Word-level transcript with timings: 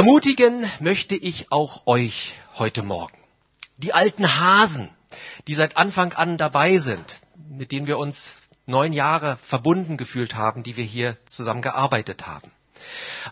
Ermutigen 0.00 0.64
möchte 0.80 1.14
ich 1.14 1.52
auch 1.52 1.86
euch 1.86 2.32
heute 2.56 2.82
Morgen. 2.82 3.18
Die 3.76 3.92
alten 3.92 4.40
Hasen, 4.40 4.88
die 5.46 5.54
seit 5.54 5.76
Anfang 5.76 6.14
an 6.14 6.38
dabei 6.38 6.78
sind, 6.78 7.20
mit 7.50 7.70
denen 7.70 7.86
wir 7.86 7.98
uns 7.98 8.40
neun 8.64 8.94
Jahre 8.94 9.36
verbunden 9.42 9.98
gefühlt 9.98 10.34
haben, 10.34 10.62
die 10.62 10.78
wir 10.78 10.84
hier 10.84 11.18
zusammen 11.26 11.60
gearbeitet 11.60 12.26
haben. 12.26 12.50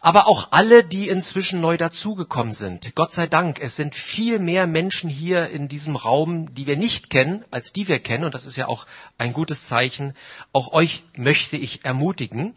Aber 0.01 0.29
auch 0.29 0.49
alle, 0.53 0.85
die 0.85 1.09
inzwischen 1.09 1.61
neu 1.61 1.77
dazugekommen 1.77 2.53
sind. 2.53 2.95
Gott 2.95 3.13
sei 3.13 3.27
Dank, 3.27 3.61
es 3.61 3.77
sind 3.77 3.95
viel 3.95 4.39
mehr 4.39 4.67
Menschen 4.67 5.11
hier 5.11 5.49
in 5.49 5.69
diesem 5.69 5.97
Raum, 5.97 6.55
die 6.55 6.67
wir 6.67 6.77
nicht 6.77 7.11
kennen, 7.11 7.45
als 7.51 7.73
die 7.73 7.89
wir 7.89 7.99
kennen. 8.01 8.25
Und 8.25 8.35
das 8.35 8.45
ist 8.45 8.57
ja 8.57 8.69
auch 8.69 8.87
ein 9.17 9.33
gutes 9.33 9.67
Zeichen. 9.67 10.15
Auch 10.53 10.73
euch 10.73 11.03
möchte 11.17 11.57
ich 11.57 11.85
ermutigen. 11.85 12.55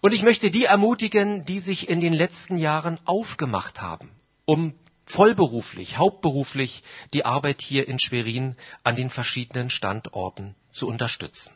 Und 0.00 0.12
ich 0.12 0.22
möchte 0.22 0.50
die 0.50 0.64
ermutigen, 0.64 1.44
die 1.44 1.60
sich 1.60 1.88
in 1.88 2.00
den 2.00 2.12
letzten 2.12 2.56
Jahren 2.56 2.98
aufgemacht 3.04 3.80
haben, 3.80 4.10
um 4.44 4.74
vollberuflich, 5.06 5.98
hauptberuflich 5.98 6.82
die 7.12 7.24
Arbeit 7.24 7.60
hier 7.62 7.88
in 7.88 7.98
Schwerin 7.98 8.56
an 8.82 8.96
den 8.96 9.10
verschiedenen 9.10 9.70
Standorten 9.70 10.54
zu 10.72 10.88
unterstützen. 10.88 11.52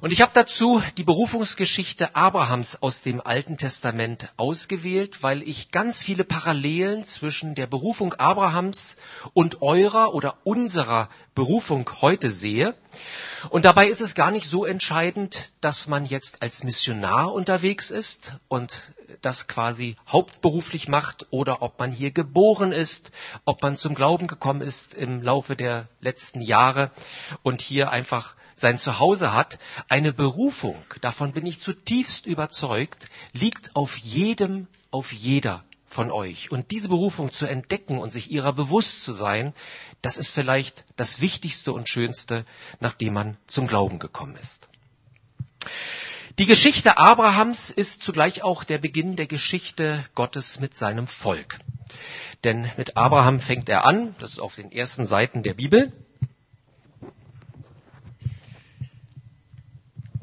Und 0.00 0.12
ich 0.12 0.20
habe 0.20 0.32
dazu 0.34 0.82
die 0.96 1.04
Berufungsgeschichte 1.04 2.16
Abrahams 2.16 2.82
aus 2.82 3.02
dem 3.02 3.20
Alten 3.20 3.56
Testament 3.56 4.28
ausgewählt, 4.36 5.22
weil 5.22 5.42
ich 5.42 5.70
ganz 5.70 6.02
viele 6.02 6.24
Parallelen 6.24 7.04
zwischen 7.04 7.54
der 7.54 7.66
Berufung 7.66 8.12
Abrahams 8.14 8.96
und 9.34 9.62
eurer 9.62 10.14
oder 10.14 10.38
unserer 10.44 11.10
Berufung 11.34 11.88
heute 12.00 12.30
sehe. 12.30 12.74
Und 13.50 13.64
dabei 13.64 13.86
ist 13.86 14.00
es 14.00 14.14
gar 14.14 14.30
nicht 14.30 14.48
so 14.48 14.64
entscheidend, 14.64 15.52
dass 15.60 15.86
man 15.86 16.06
jetzt 16.06 16.42
als 16.42 16.64
Missionar 16.64 17.32
unterwegs 17.32 17.90
ist 17.90 18.36
und 18.48 18.92
das 19.20 19.46
quasi 19.46 19.96
hauptberuflich 20.08 20.88
macht 20.88 21.26
oder 21.30 21.62
ob 21.62 21.78
man 21.78 21.92
hier 21.92 22.10
geboren 22.10 22.72
ist, 22.72 23.12
ob 23.44 23.62
man 23.62 23.76
zum 23.76 23.94
Glauben 23.94 24.26
gekommen 24.26 24.60
ist 24.60 24.94
im 24.94 25.22
Laufe 25.22 25.56
der 25.56 25.88
letzten 26.00 26.40
Jahre 26.40 26.90
und 27.42 27.60
hier 27.60 27.90
einfach 27.90 28.34
sein 28.56 28.78
Zuhause 28.78 29.32
hat, 29.32 29.58
eine 29.88 30.12
Berufung, 30.12 30.82
davon 31.00 31.32
bin 31.32 31.46
ich 31.46 31.60
zutiefst 31.60 32.26
überzeugt, 32.26 33.06
liegt 33.32 33.74
auf 33.74 33.96
jedem, 33.98 34.68
auf 34.90 35.12
jeder 35.12 35.64
von 35.88 36.10
euch. 36.10 36.50
Und 36.50 36.70
diese 36.70 36.88
Berufung 36.88 37.32
zu 37.32 37.46
entdecken 37.46 37.98
und 37.98 38.10
sich 38.10 38.30
ihrer 38.30 38.52
bewusst 38.52 39.02
zu 39.02 39.12
sein, 39.12 39.54
das 40.02 40.16
ist 40.16 40.28
vielleicht 40.28 40.84
das 40.96 41.20
Wichtigste 41.20 41.72
und 41.72 41.88
Schönste, 41.88 42.44
nachdem 42.80 43.14
man 43.14 43.38
zum 43.46 43.66
Glauben 43.66 43.98
gekommen 43.98 44.36
ist. 44.36 44.68
Die 46.38 46.46
Geschichte 46.46 46.98
Abrahams 46.98 47.70
ist 47.70 48.02
zugleich 48.02 48.42
auch 48.42 48.64
der 48.64 48.78
Beginn 48.78 49.14
der 49.14 49.28
Geschichte 49.28 50.04
Gottes 50.16 50.58
mit 50.58 50.76
seinem 50.76 51.06
Volk. 51.06 51.60
Denn 52.42 52.70
mit 52.76 52.96
Abraham 52.96 53.38
fängt 53.38 53.68
er 53.68 53.86
an, 53.86 54.16
das 54.18 54.32
ist 54.32 54.40
auf 54.40 54.56
den 54.56 54.72
ersten 54.72 55.06
Seiten 55.06 55.44
der 55.44 55.54
Bibel, 55.54 55.92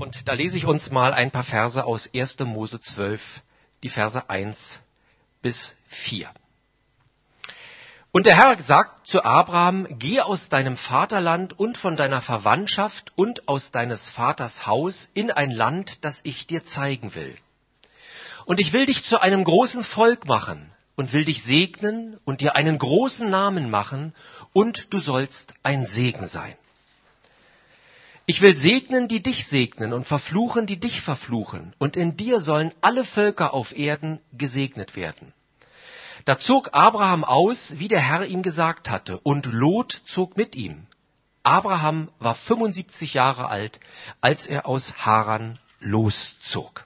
Und 0.02 0.27
da 0.27 0.33
lese 0.33 0.57
ich 0.57 0.66
uns 0.66 0.89
mal 0.89 1.13
ein 1.13 1.30
paar 1.30 1.44
Verse 1.44 1.85
aus 1.85 2.09
1. 2.11 2.39
Mose 2.39 2.80
12, 2.80 3.44
die 3.83 3.89
Verse 3.89 4.27
1 4.27 4.80
bis 5.44 5.75
4. 5.89 6.27
Und 8.11 8.25
der 8.25 8.35
Herr 8.35 8.59
sagt 8.59 9.05
zu 9.05 9.23
Abraham, 9.23 9.85
geh 9.99 10.19
aus 10.19 10.49
deinem 10.49 10.75
Vaterland 10.75 11.59
und 11.59 11.77
von 11.77 11.97
deiner 11.97 12.19
Verwandtschaft 12.19 13.11
und 13.16 13.47
aus 13.47 13.69
deines 13.69 14.09
Vaters 14.09 14.66
Haus 14.66 15.07
in 15.13 15.29
ein 15.29 15.52
Land, 15.52 16.03
das 16.03 16.22
ich 16.23 16.47
dir 16.47 16.66
zeigen 16.66 17.13
will. 17.13 17.38
Und 18.45 18.59
ich 18.59 18.73
will 18.73 18.88
dich 18.88 19.03
zu 19.03 19.22
einem 19.22 19.44
großen 19.44 19.83
Volk 19.83 20.25
machen 20.25 20.72
und 20.95 21.13
will 21.13 21.25
dich 21.25 21.44
segnen 21.44 22.17
und 22.25 22.41
dir 22.41 22.55
einen 22.55 22.79
großen 22.79 23.29
Namen 23.29 23.69
machen 23.69 24.16
und 24.52 24.91
du 24.95 24.99
sollst 24.99 25.53
ein 25.61 25.85
Segen 25.85 26.27
sein. 26.27 26.55
Ich 28.25 28.41
will 28.41 28.56
segnen, 28.56 29.07
die 29.07 29.22
dich 29.22 29.47
segnen 29.47 29.94
und 29.94 30.06
verfluchen, 30.06 30.66
die 30.66 30.79
dich 30.79 31.01
verfluchen. 31.01 31.73
Und 31.79 31.97
in 31.97 32.16
dir 32.16 32.40
sollen 32.40 32.73
alle 32.81 33.03
Völker 33.03 33.53
auf 33.53 33.75
Erden 33.75 34.19
gesegnet 34.31 34.95
werden. 34.95 35.34
Da 36.25 36.38
zog 36.38 36.73
Abraham 36.73 37.23
aus, 37.23 37.79
wie 37.79 37.88
der 37.88 38.01
Herr 38.01 38.25
ihm 38.25 38.44
gesagt 38.44 38.90
hatte, 38.90 39.19
und 39.19 39.47
Lot 39.47 40.01
zog 40.06 40.38
mit 40.38 40.56
ihm. 40.56 40.85
Abraham 41.44 42.09
war 42.19 42.35
75 42.35 43.16
Jahre 43.16 43.50
alt, 43.50 43.79
als 44.22 44.45
er 44.45 44.68
aus 44.68 45.06
Haran 45.06 45.57
loszog. 45.79 46.85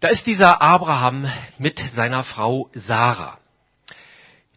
Da 0.00 0.08
ist 0.08 0.26
dieser 0.26 0.62
Abraham 0.62 1.30
mit 1.58 1.78
seiner 1.78 2.24
Frau 2.24 2.70
Sarah. 2.72 3.39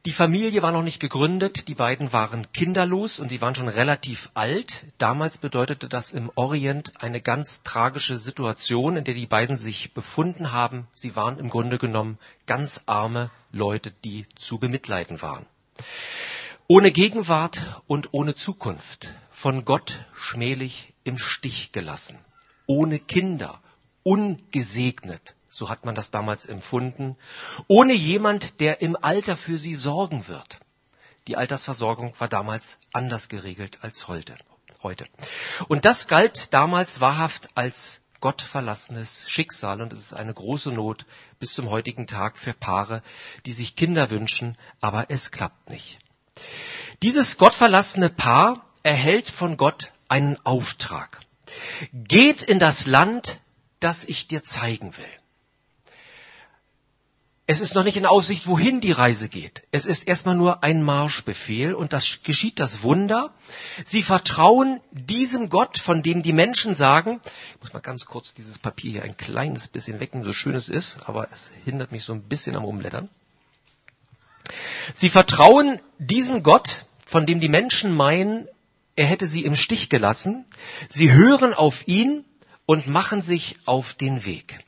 Die 0.06 0.12
Familie 0.12 0.62
war 0.62 0.74
noch 0.74 0.84
nicht 0.84 1.00
gegründet, 1.00 1.70
die 1.70 1.76
beiden 1.76 2.12
waren 2.12 2.52
kinderlos 2.52 3.20
und 3.20 3.32
die 3.32 3.40
waren 3.40 3.56
schon 3.56 3.70
relativ 3.70 4.30
alt. 4.34 4.86
Damals 4.98 5.38
bedeutete 5.38 5.88
das 5.88 6.12
im 6.12 6.30
Orient 6.36 6.92
eine 7.02 7.22
ganz 7.22 7.64
tragische 7.64 8.18
Situation, 8.18 8.98
in 8.98 9.06
der 9.06 9.14
die 9.14 9.28
beiden 9.28 9.56
sich 9.56 9.94
befunden 9.94 10.52
haben. 10.52 10.88
Sie 10.94 11.16
waren 11.16 11.40
im 11.40 11.50
Grunde 11.50 11.78
genommen 11.78 12.20
ganz 12.46 12.82
arme 12.86 13.32
Leute, 13.54 13.94
die 14.04 14.26
zu 14.36 14.58
bemitleiden 14.58 15.22
waren. 15.22 15.46
Ohne 16.68 16.92
Gegenwart 16.92 17.82
und 17.88 18.14
ohne 18.14 18.36
Zukunft, 18.36 19.08
von 19.32 19.64
Gott 19.64 20.06
schmählich 20.14 20.94
im 21.06 21.18
Stich 21.18 21.72
gelassen, 21.72 22.20
ohne 22.66 23.00
Kinder, 23.00 23.62
ungesegnet, 24.04 25.36
so 25.56 25.70
hat 25.70 25.86
man 25.86 25.96
das 25.96 26.12
damals 26.12 26.46
empfunden, 26.46 27.16
ohne 27.68 27.94
jemand, 27.94 28.60
der 28.60 28.82
im 28.82 28.96
Alter 28.96 29.38
für 29.38 29.58
sie 29.58 29.76
sorgen 29.76 30.28
wird. 30.28 30.60
Die 31.28 31.38
Altersversorgung 31.38 32.14
war 32.20 32.28
damals 32.28 32.78
anders 32.92 33.30
geregelt 33.30 33.80
als 33.82 34.08
heute. 34.08 34.36
Und 35.70 35.86
das 35.86 36.08
galt 36.08 36.54
damals 36.54 37.00
wahrhaft 37.00 37.50
als 37.56 38.02
gottverlassenes 38.20 39.26
Schicksal 39.28 39.82
und 39.82 39.94
es 39.94 40.00
ist 40.00 40.14
eine 40.14 40.34
große 40.34 40.72
Not 40.72 41.06
bis 41.40 41.54
zum 41.54 41.70
heutigen 41.70 42.08
Tag 42.08 42.38
für 42.38 42.54
Paare, 42.54 43.02
die 43.46 43.54
sich 43.54 43.76
Kinder 43.76 44.10
wünschen, 44.10 44.58
aber 44.82 45.10
es 45.10 45.32
klappt 45.32 45.70
nicht. 45.70 46.00
Dieses 47.02 47.38
gottverlassene 47.38 48.10
Paar 48.10 48.66
erhält 48.82 49.30
von 49.30 49.58
Gott 49.58 49.92
einen 50.08 50.38
Auftrag. 50.46 51.20
Geht 51.92 52.44
in 52.44 52.60
das 52.60 52.86
Land, 52.86 53.40
das 53.80 54.06
ich 54.06 54.28
dir 54.28 54.44
zeigen 54.44 54.96
will. 54.98 55.23
Es 57.46 57.60
ist 57.60 57.76
noch 57.76 57.84
nicht 57.84 57.98
in 57.98 58.06
Aussicht, 58.06 58.48
wohin 58.48 58.80
die 58.80 58.94
Reise 58.94 59.28
geht. 59.28 59.64
Es 59.72 59.86
ist 59.86 60.08
erstmal 60.08 60.36
nur 60.36 60.64
ein 60.64 60.82
Marschbefehl 60.82 61.74
und 61.74 61.92
das 61.92 62.20
geschieht 62.24 62.58
das 62.58 62.84
Wunder. 62.84 63.34
Sie 63.84 64.02
vertrauen 64.02 64.80
diesem 64.92 65.50
Gott, 65.50 65.78
von 65.78 66.04
dem 66.04 66.24
die 66.24 66.32
Menschen 66.32 66.74
sagen, 66.74 67.20
ich 67.54 67.62
muss 67.62 67.74
mal 67.74 67.82
ganz 67.82 68.06
kurz 68.06 68.34
dieses 68.34 68.60
Papier 68.60 68.92
hier 68.92 69.04
ein 69.04 69.18
kleines 69.18 69.68
bisschen 69.68 70.00
wecken, 70.00 70.24
so 70.24 70.32
schön 70.32 70.56
es 70.56 70.70
ist, 70.70 71.00
aber 71.06 71.28
es 71.34 71.52
hindert 71.66 71.92
mich 71.92 72.06
so 72.06 72.14
ein 72.14 72.24
bisschen 72.24 72.56
am 72.56 72.64
Rumblättern. 72.64 73.10
Sie 74.94 75.10
vertrauen 75.10 75.82
diesem 75.98 76.44
Gott, 76.44 76.86
von 77.06 77.26
dem 77.26 77.42
die 77.42 77.50
Menschen 77.50 77.94
meinen, 77.94 78.48
er 78.96 79.08
hätte 79.08 79.28
sie 79.28 79.44
im 79.44 79.58
Stich 79.58 79.90
gelassen. 79.90 80.46
Sie 80.88 81.12
hören 81.12 81.54
auf 81.54 81.88
ihn 81.90 82.24
und 82.66 82.88
machen 82.88 83.22
sich 83.22 83.58
auf 83.66 83.94
den 83.94 84.24
Weg. 84.24 84.60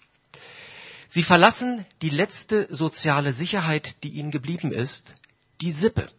Sie 1.16 1.24
verlassen 1.24 1.86
die 2.02 2.10
letzte 2.10 2.68
soziale 2.76 3.32
Sicherheit, 3.32 4.04
die 4.04 4.10
ihnen 4.10 4.32
geblieben 4.32 4.74
ist, 4.74 5.16
die 5.62 5.72
Sippe, 5.72 6.10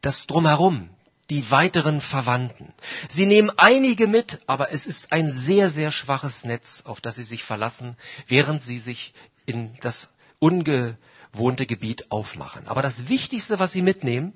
das 0.00 0.26
Drumherum, 0.26 0.90
die 1.30 1.48
weiteren 1.48 2.00
Verwandten. 2.00 2.74
Sie 3.08 3.24
nehmen 3.24 3.52
einige 3.56 4.08
mit, 4.08 4.40
aber 4.48 4.72
es 4.72 4.84
ist 4.84 5.12
ein 5.12 5.30
sehr, 5.30 5.70
sehr 5.70 5.92
schwaches 5.92 6.42
Netz, 6.42 6.82
auf 6.86 7.00
das 7.00 7.14
sie 7.14 7.22
sich 7.22 7.44
verlassen, 7.44 7.96
während 8.26 8.64
sie 8.64 8.80
sich 8.80 9.14
in 9.46 9.76
das 9.80 10.12
ungewohnte 10.40 11.64
Gebiet 11.64 12.10
aufmachen. 12.10 12.66
Aber 12.66 12.82
das 12.82 13.06
Wichtigste, 13.06 13.60
was 13.60 13.70
sie 13.70 13.82
mitnehmen, 13.82 14.32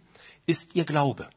ist 0.46 0.76
ihr 0.76 0.84
Glaube. 0.84 1.28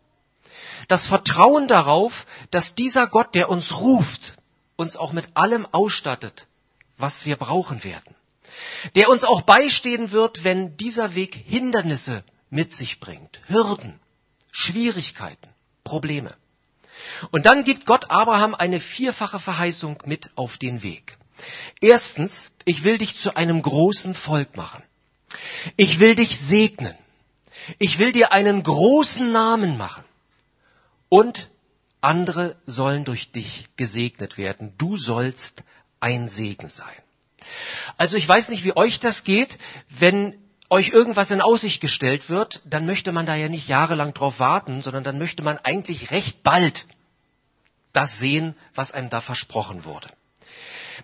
Das 0.90 1.08
Vertrauen 1.08 1.68
darauf, 1.68 2.28
dass 2.52 2.76
dieser 2.76 3.08
Gott, 3.08 3.34
der 3.34 3.50
uns 3.50 3.80
ruft, 3.80 4.38
uns 4.76 4.96
auch 4.96 5.12
mit 5.12 5.30
allem 5.34 5.66
ausstattet, 5.66 6.46
was 7.00 7.26
wir 7.26 7.36
brauchen 7.38 7.84
werden. 7.84 8.16
Der 8.96 9.10
uns 9.10 9.24
auch 9.24 9.42
beistehen 9.42 10.12
wird, 10.12 10.44
wenn 10.44 10.76
dieser 10.78 11.16
Weg 11.16 11.36
Hindernisse 11.36 12.24
mit 12.50 12.76
sich 12.76 13.00
bringt, 13.00 13.40
Hürden, 13.48 14.00
Schwierigkeiten, 14.52 15.50
Probleme. 15.84 16.36
Und 17.32 17.46
dann 17.46 17.64
gibt 17.64 17.86
Gott 17.86 18.10
Abraham 18.10 18.56
eine 18.56 18.80
vierfache 18.80 19.40
Verheißung 19.40 20.02
mit 20.06 20.32
auf 20.36 20.58
den 20.58 20.84
Weg. 20.84 21.18
Erstens, 21.80 22.52
ich 22.66 22.84
will 22.84 22.98
dich 22.98 23.18
zu 23.18 23.36
einem 23.36 23.62
großen 23.62 24.14
Volk 24.14 24.58
machen. 24.58 24.84
Ich 25.78 26.00
will 26.00 26.16
dich 26.16 26.38
segnen. 26.38 26.96
Ich 27.78 28.00
will 28.00 28.12
dir 28.12 28.32
einen 28.32 28.64
großen 28.64 29.32
Namen 29.32 29.78
machen. 29.78 30.04
Und 31.08 31.50
andere 32.02 32.56
sollen 32.66 33.06
durch 33.06 33.32
dich 33.32 33.66
gesegnet 33.76 34.38
werden. 34.38 34.74
Du 34.78 34.98
sollst 34.98 35.64
ein 36.00 36.30
Segen 36.30 36.70
sein. 36.70 36.88
Also 37.98 38.18
ich 38.18 38.28
weiß 38.28 38.50
nicht, 38.50 38.64
wie 38.64 38.76
euch 38.76 39.00
das 39.00 39.24
geht, 39.24 39.58
wenn 39.90 40.36
euch 40.70 40.90
irgendwas 40.90 41.32
in 41.32 41.42
Aussicht 41.42 41.82
gestellt 41.82 42.30
wird, 42.30 42.62
dann 42.66 42.86
möchte 42.86 43.12
man 43.12 43.26
da 43.26 43.36
ja 43.36 43.50
nicht 43.50 43.68
jahrelang 43.68 44.14
drauf 44.14 44.40
warten, 44.40 44.82
sondern 44.82 45.04
dann 45.04 45.18
möchte 45.18 45.42
man 45.42 45.58
eigentlich 45.58 46.12
recht 46.12 46.44
bald 46.44 46.86
das 47.92 48.20
sehen, 48.20 48.56
was 48.76 48.92
einem 48.92 49.10
da 49.10 49.20
versprochen 49.20 49.84
wurde. 49.84 50.10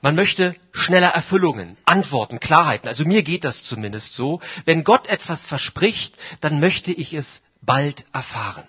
Man 0.02 0.16
möchte 0.16 0.56
schneller 0.72 1.10
Erfüllungen, 1.10 1.78
Antworten, 1.86 2.40
Klarheiten. 2.40 2.88
Also 2.88 3.06
mir 3.06 3.24
geht 3.24 3.46
das 3.46 3.64
zumindest 3.64 4.14
so. 4.14 4.42
Wenn 4.66 4.84
Gott 4.84 5.08
etwas 5.08 5.46
verspricht, 5.46 6.16
dann 6.42 6.60
möchte 6.60 6.92
ich 6.92 7.14
es 7.14 7.42
bald 7.62 8.06
erfahren. 8.14 8.68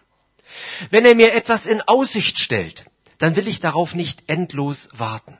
Wenn 0.91 1.05
er 1.05 1.15
mir 1.15 1.35
etwas 1.35 1.67
in 1.67 1.83
Aussicht 1.83 2.39
stellt, 2.39 2.87
dann 3.19 3.37
will 3.37 3.49
ich 3.49 3.61
darauf 3.61 3.95
nicht 3.95 4.25
endlos 4.29 4.89
warten. 4.93 5.37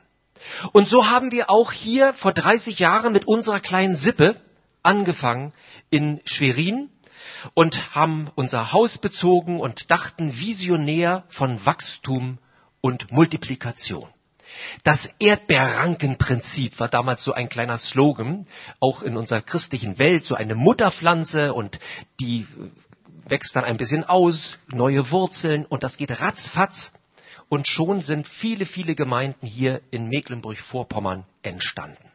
Und 0.71 0.87
so 0.87 1.07
haben 1.07 1.31
wir 1.31 1.49
auch 1.49 1.71
hier 1.71 2.13
vor 2.13 2.33
30 2.33 2.79
Jahren 2.79 3.13
mit 3.13 3.25
unserer 3.25 3.59
kleinen 3.59 3.95
Sippe 3.95 4.39
angefangen 4.83 5.53
in 5.89 6.21
Schwerin 6.25 6.89
und 7.53 7.95
haben 7.95 8.29
unser 8.35 8.71
Haus 8.71 8.97
bezogen 8.97 9.59
und 9.59 9.91
dachten 9.91 10.39
visionär 10.39 11.23
von 11.29 11.65
Wachstum 11.65 12.39
und 12.81 13.11
Multiplikation. 13.11 14.09
Das 14.83 15.11
Erdbeerrankenprinzip 15.19 16.79
war 16.79 16.87
damals 16.87 17.23
so 17.23 17.33
ein 17.33 17.49
kleiner 17.49 17.77
Slogan, 17.77 18.47
auch 18.79 19.03
in 19.03 19.17
unserer 19.17 19.41
christlichen 19.41 19.99
Welt, 19.99 20.25
so 20.25 20.35
eine 20.35 20.55
Mutterpflanze 20.55 21.53
und 21.53 21.79
die 22.19 22.47
wächst 23.27 23.55
dann 23.55 23.65
ein 23.65 23.77
bisschen 23.77 24.03
aus, 24.03 24.57
neue 24.67 25.11
Wurzeln 25.11 25.65
und 25.65 25.83
das 25.83 25.97
geht 25.97 26.21
ratzfatz 26.21 26.93
und 27.49 27.67
schon 27.67 28.01
sind 28.01 28.27
viele, 28.27 28.65
viele 28.65 28.95
Gemeinden 28.95 29.45
hier 29.45 29.81
in 29.91 30.07
Mecklenburg-Vorpommern 30.07 31.25
entstanden. 31.43 32.11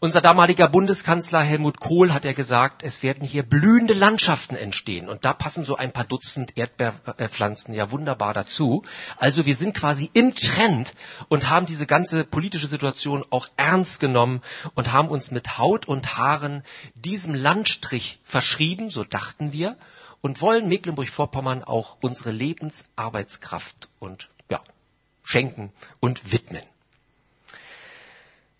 Unser 0.00 0.20
damaliger 0.20 0.68
Bundeskanzler 0.68 1.42
Helmut 1.42 1.80
Kohl 1.80 2.12
hat 2.12 2.24
ja 2.24 2.32
gesagt, 2.32 2.82
es 2.82 3.02
werden 3.02 3.26
hier 3.26 3.42
blühende 3.42 3.94
Landschaften 3.94 4.54
entstehen. 4.54 5.08
Und 5.08 5.24
da 5.24 5.32
passen 5.32 5.64
so 5.64 5.76
ein 5.76 5.92
paar 5.92 6.04
Dutzend 6.04 6.56
Erdbeerpflanzen 6.56 7.74
ja 7.74 7.90
wunderbar 7.90 8.34
dazu. 8.34 8.84
Also 9.16 9.44
wir 9.44 9.56
sind 9.56 9.74
quasi 9.74 10.10
im 10.14 10.34
Trend 10.34 10.94
und 11.28 11.48
haben 11.48 11.66
diese 11.66 11.86
ganze 11.86 12.24
politische 12.24 12.68
Situation 12.68 13.24
auch 13.30 13.48
ernst 13.56 14.00
genommen 14.00 14.42
und 14.74 14.92
haben 14.92 15.08
uns 15.08 15.30
mit 15.30 15.58
Haut 15.58 15.86
und 15.86 16.16
Haaren 16.16 16.62
diesem 16.94 17.34
Landstrich 17.34 18.20
verschrieben, 18.22 18.90
so 18.90 19.04
dachten 19.04 19.52
wir, 19.52 19.76
und 20.22 20.40
wollen 20.40 20.68
Mecklenburg-Vorpommern 20.68 21.62
auch 21.62 21.98
unsere 22.00 22.30
Lebensarbeitskraft 22.30 23.88
und 23.98 24.30
ja, 24.48 24.62
schenken 25.22 25.72
und 26.00 26.32
widmen. 26.32 26.62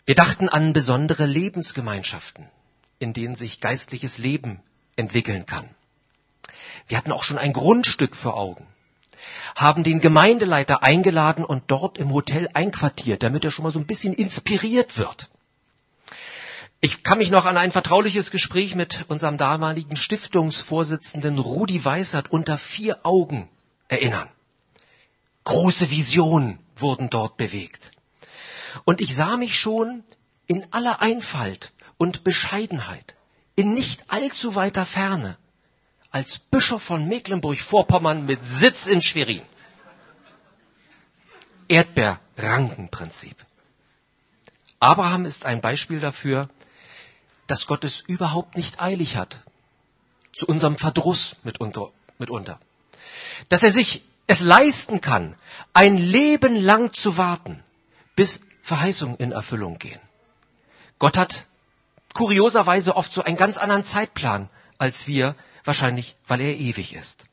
Wir 0.05 0.15
dachten 0.15 0.49
an 0.49 0.73
besondere 0.73 1.25
Lebensgemeinschaften, 1.25 2.49
in 2.99 3.13
denen 3.13 3.35
sich 3.35 3.61
geistliches 3.61 4.17
Leben 4.17 4.61
entwickeln 4.97 5.45
kann. 5.45 5.69
Wir 6.87 6.97
hatten 6.97 7.13
auch 7.13 7.23
schon 7.23 7.37
ein 7.37 7.53
Grundstück 7.53 8.15
vor 8.15 8.35
Augen, 8.35 8.67
haben 9.55 9.85
den 9.85 10.01
Gemeindeleiter 10.01 10.83
eingeladen 10.83 11.45
und 11.45 11.63
dort 11.67 11.97
im 11.97 12.11
Hotel 12.11 12.49
einquartiert, 12.53 13.23
damit 13.23 13.45
er 13.45 13.51
schon 13.51 13.63
mal 13.63 13.71
so 13.71 13.79
ein 13.79 13.87
bisschen 13.87 14.13
inspiriert 14.13 14.97
wird. 14.97 15.29
Ich 16.85 17.01
kann 17.01 17.19
mich 17.19 17.31
noch 17.31 17.45
an 17.45 17.55
ein 17.55 17.71
vertrauliches 17.71 18.29
Gespräch 18.29 18.75
mit 18.75 19.05
unserem 19.07 19.37
damaligen 19.37 19.95
Stiftungsvorsitzenden 19.95 21.37
Rudi 21.39 21.85
Weissert 21.85 22.29
unter 22.29 22.57
vier 22.57 23.05
Augen 23.05 23.47
erinnern. 23.87 24.27
Große 25.45 25.89
Visionen 25.91 26.59
wurden 26.75 27.09
dort 27.09 27.37
bewegt. 27.37 27.91
Und 28.83 28.99
ich 28.99 29.15
sah 29.15 29.37
mich 29.37 29.57
schon 29.57 30.03
in 30.45 30.73
aller 30.73 31.01
Einfalt 31.01 31.71
und 31.95 32.25
Bescheidenheit, 32.25 33.15
in 33.55 33.73
nicht 33.73 34.11
allzu 34.11 34.55
weiter 34.55 34.85
Ferne, 34.85 35.37
als 36.11 36.37
Bischof 36.37 36.83
von 36.83 37.07
Mecklenburg-Vorpommern 37.07 38.25
mit 38.25 38.43
Sitz 38.43 38.87
in 38.87 39.01
Schwerin. 39.01 39.43
Erdbeerrankenprinzip. 41.69 43.37
Abraham 44.81 45.23
ist 45.23 45.45
ein 45.45 45.61
Beispiel 45.61 46.01
dafür, 46.01 46.49
dass 47.47 47.67
Gott 47.67 47.83
es 47.83 48.01
überhaupt 48.01 48.55
nicht 48.55 48.81
eilig 48.81 49.15
hat. 49.15 49.39
Zu 50.33 50.47
unserem 50.47 50.77
Verdruss 50.77 51.35
mitunter. 51.43 52.59
Dass 53.49 53.63
er 53.63 53.71
sich 53.71 54.03
es 54.27 54.39
leisten 54.39 55.01
kann, 55.01 55.35
ein 55.73 55.97
Leben 55.97 56.55
lang 56.55 56.93
zu 56.93 57.17
warten, 57.17 57.63
bis 58.15 58.41
Verheißungen 58.61 59.17
in 59.17 59.31
Erfüllung 59.31 59.77
gehen. 59.77 59.99
Gott 60.97 61.17
hat 61.17 61.45
kurioserweise 62.13 62.95
oft 62.95 63.13
so 63.13 63.23
einen 63.23 63.37
ganz 63.37 63.57
anderen 63.57 63.83
Zeitplan 63.83 64.49
als 64.77 65.07
wir, 65.07 65.35
wahrscheinlich 65.63 66.15
weil 66.27 66.41
er 66.41 66.55
ewig 66.55 66.93
ist. 66.93 67.25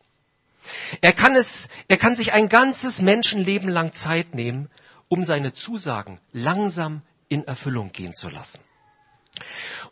Er 1.01 1.13
kann 1.13 1.37
es, 1.37 1.69
er 1.89 1.97
kann 1.97 2.17
sich 2.17 2.33
ein 2.33 2.49
ganzes 2.49 3.01
Menschenleben 3.01 3.69
lang 3.69 3.93
Zeit 3.93 4.35
nehmen, 4.35 4.71
um 5.09 5.25
seine 5.25 5.53
Zusagen 5.53 6.21
langsam 6.33 7.03
in 7.29 7.45
Erfüllung 7.45 7.93
gehen 7.93 8.15
zu 8.15 8.29
lassen. 8.29 8.61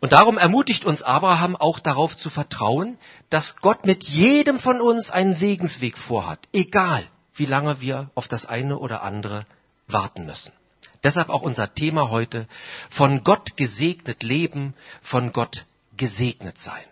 Und 0.01 0.13
darum 0.13 0.39
ermutigt 0.39 0.85
uns 0.85 1.03
Abraham 1.03 1.57
auch 1.57 1.81
darauf 1.81 2.17
zu 2.17 2.31
vertrauen, 2.31 2.99
dass 3.31 3.57
Gott 3.57 3.85
mit 3.85 4.05
jedem 4.05 4.59
von 4.59 4.81
uns 4.81 5.11
einen 5.11 5.33
Segensweg 5.33 5.99
vorhat, 5.99 6.39
egal 6.53 7.07
wie 7.35 7.47
lange 7.47 7.81
wir 7.81 8.11
auf 8.15 8.29
das 8.29 8.47
eine 8.47 8.79
oder 8.79 9.03
andere 9.03 9.45
warten 9.87 10.27
müssen. 10.27 10.53
Deshalb 11.03 11.29
auch 11.29 11.43
unser 11.43 11.75
Thema 11.75 12.11
heute, 12.11 12.49
von 12.91 13.23
Gott 13.23 13.57
gesegnet 13.57 14.23
leben, 14.23 14.75
von 15.03 15.33
Gott 15.33 15.67
gesegnet 15.97 16.59
sein. 16.59 16.85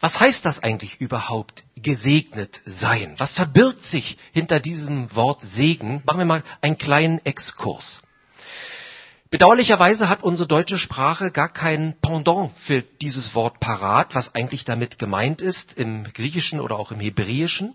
Was 0.00 0.20
heißt 0.20 0.44
das 0.44 0.62
eigentlich 0.62 1.00
überhaupt, 1.00 1.64
gesegnet 1.76 2.60
sein? 2.64 3.14
Was 3.18 3.32
verbirgt 3.32 3.84
sich 3.84 4.18
hinter 4.32 4.60
diesem 4.60 5.14
Wort 5.14 5.42
Segen? 5.42 6.02
Machen 6.04 6.18
wir 6.18 6.24
mal 6.24 6.44
einen 6.60 6.78
kleinen 6.78 7.24
Exkurs. 7.24 8.02
Bedauerlicherweise 9.30 10.08
hat 10.08 10.22
unsere 10.22 10.48
deutsche 10.48 10.78
Sprache 10.78 11.30
gar 11.30 11.50
kein 11.52 11.98
Pendant 12.00 12.50
für 12.52 12.80
dieses 12.80 13.34
Wort 13.34 13.60
parat, 13.60 14.14
was 14.14 14.34
eigentlich 14.34 14.64
damit 14.64 14.98
gemeint 14.98 15.42
ist 15.42 15.76
im 15.76 16.04
Griechischen 16.04 16.60
oder 16.60 16.78
auch 16.78 16.92
im 16.92 17.00
Hebräischen. 17.00 17.74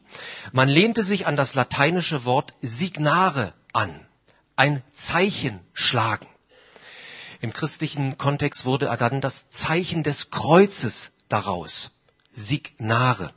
Man 0.51 0.67
lehnte 0.67 1.03
sich 1.03 1.27
an 1.27 1.35
das 1.35 1.53
lateinische 1.53 2.25
Wort 2.25 2.53
signare 2.61 3.53
an 3.71 4.05
ein 4.55 4.83
Zeichen 4.93 5.59
schlagen. 5.73 6.27
Im 7.41 7.53
christlichen 7.53 8.17
Kontext 8.17 8.65
wurde 8.65 8.95
dann 8.97 9.21
das 9.21 9.49
Zeichen 9.49 10.03
des 10.03 10.31
Kreuzes 10.31 11.11
daraus. 11.27 11.91
Signare. 12.31 13.33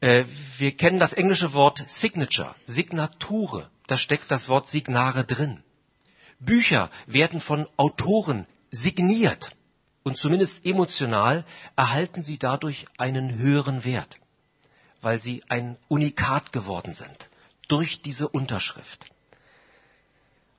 Äh, 0.00 0.24
wir 0.58 0.76
kennen 0.76 0.98
das 0.98 1.12
englische 1.12 1.52
Wort 1.52 1.84
Signature, 1.88 2.54
Signature. 2.64 3.70
Da 3.86 3.96
steckt 3.96 4.30
das 4.30 4.48
Wort 4.48 4.68
Signare 4.68 5.24
drin. 5.24 5.62
Bücher 6.40 6.90
werden 7.06 7.40
von 7.40 7.66
Autoren 7.76 8.46
signiert 8.70 9.54
und 10.02 10.16
zumindest 10.16 10.66
emotional 10.66 11.44
erhalten 11.76 12.22
sie 12.22 12.38
dadurch 12.38 12.86
einen 12.96 13.38
höheren 13.38 13.84
Wert, 13.84 14.18
weil 15.02 15.20
sie 15.20 15.42
ein 15.48 15.76
Unikat 15.88 16.52
geworden 16.52 16.94
sind 16.94 17.30
durch 17.68 18.00
diese 18.00 18.28
Unterschrift. 18.28 19.06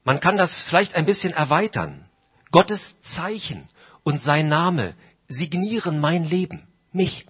Man 0.03 0.19
kann 0.19 0.37
das 0.37 0.63
vielleicht 0.63 0.95
ein 0.95 1.05
bisschen 1.05 1.33
erweitern. 1.33 2.05
Gottes 2.51 3.01
Zeichen 3.01 3.67
und 4.03 4.19
sein 4.19 4.47
Name 4.47 4.95
signieren 5.27 5.99
mein 5.99 6.25
Leben, 6.25 6.67
mich. 6.91 7.25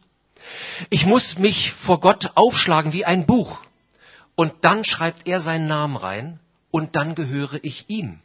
Ich 0.89 1.05
muss 1.05 1.37
mich 1.37 1.71
vor 1.71 1.99
Gott 1.99 2.31
aufschlagen 2.35 2.93
wie 2.93 3.05
ein 3.05 3.25
Buch. 3.25 3.59
Und 4.35 4.53
dann 4.65 4.83
schreibt 4.83 5.27
er 5.27 5.41
seinen 5.41 5.67
Namen 5.67 5.95
rein 5.95 6.39
und 6.71 6.95
dann 6.95 7.15
gehöre 7.15 7.63
ich 7.63 7.89
ihm. 7.89 8.19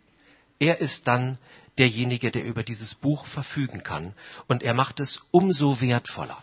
Er 0.58 0.80
ist 0.80 1.06
dann 1.06 1.38
derjenige, 1.78 2.30
der 2.30 2.44
über 2.44 2.62
dieses 2.62 2.94
Buch 2.94 3.26
verfügen 3.26 3.82
kann 3.82 4.14
und 4.48 4.62
er 4.62 4.74
macht 4.74 5.00
es 5.00 5.22
umso 5.30 5.80
wertvoller. 5.80 6.42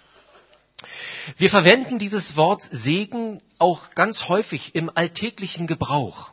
Wir 1.37 1.49
verwenden 1.49 1.97
dieses 1.97 2.35
Wort 2.35 2.67
Segen 2.71 3.41
auch 3.57 3.91
ganz 3.95 4.27
häufig 4.27 4.75
im 4.75 4.91
alltäglichen 4.93 5.67
Gebrauch. 5.67 6.29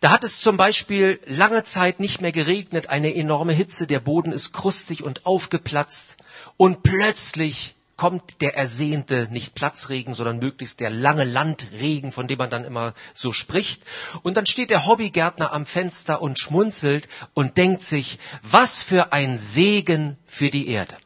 Da 0.00 0.10
hat 0.10 0.24
es 0.24 0.40
zum 0.40 0.56
Beispiel 0.56 1.20
lange 1.26 1.64
Zeit 1.64 2.00
nicht 2.00 2.20
mehr 2.20 2.32
geregnet, 2.32 2.88
eine 2.88 3.14
enorme 3.14 3.52
Hitze, 3.52 3.86
der 3.86 4.00
Boden 4.00 4.32
ist 4.32 4.52
krustig 4.52 5.02
und 5.02 5.26
aufgeplatzt 5.26 6.16
und 6.56 6.82
plötzlich 6.82 7.74
kommt 7.96 8.40
der 8.40 8.56
ersehnte, 8.56 9.28
nicht 9.30 9.54
Platzregen, 9.54 10.14
sondern 10.14 10.38
möglichst 10.38 10.80
der 10.80 10.90
lange 10.90 11.24
Landregen, 11.24 12.12
von 12.12 12.26
dem 12.26 12.38
man 12.38 12.50
dann 12.50 12.64
immer 12.64 12.94
so 13.14 13.32
spricht. 13.32 13.82
Und 14.22 14.36
dann 14.36 14.46
steht 14.46 14.70
der 14.70 14.86
Hobbygärtner 14.86 15.52
am 15.52 15.66
Fenster 15.66 16.20
und 16.20 16.38
schmunzelt 16.38 17.08
und 17.34 17.56
denkt 17.56 17.82
sich, 17.82 18.18
was 18.42 18.82
für 18.82 19.12
ein 19.12 19.38
Segen 19.38 20.16
für 20.26 20.50
die 20.50 20.68
Erde. 20.68 20.96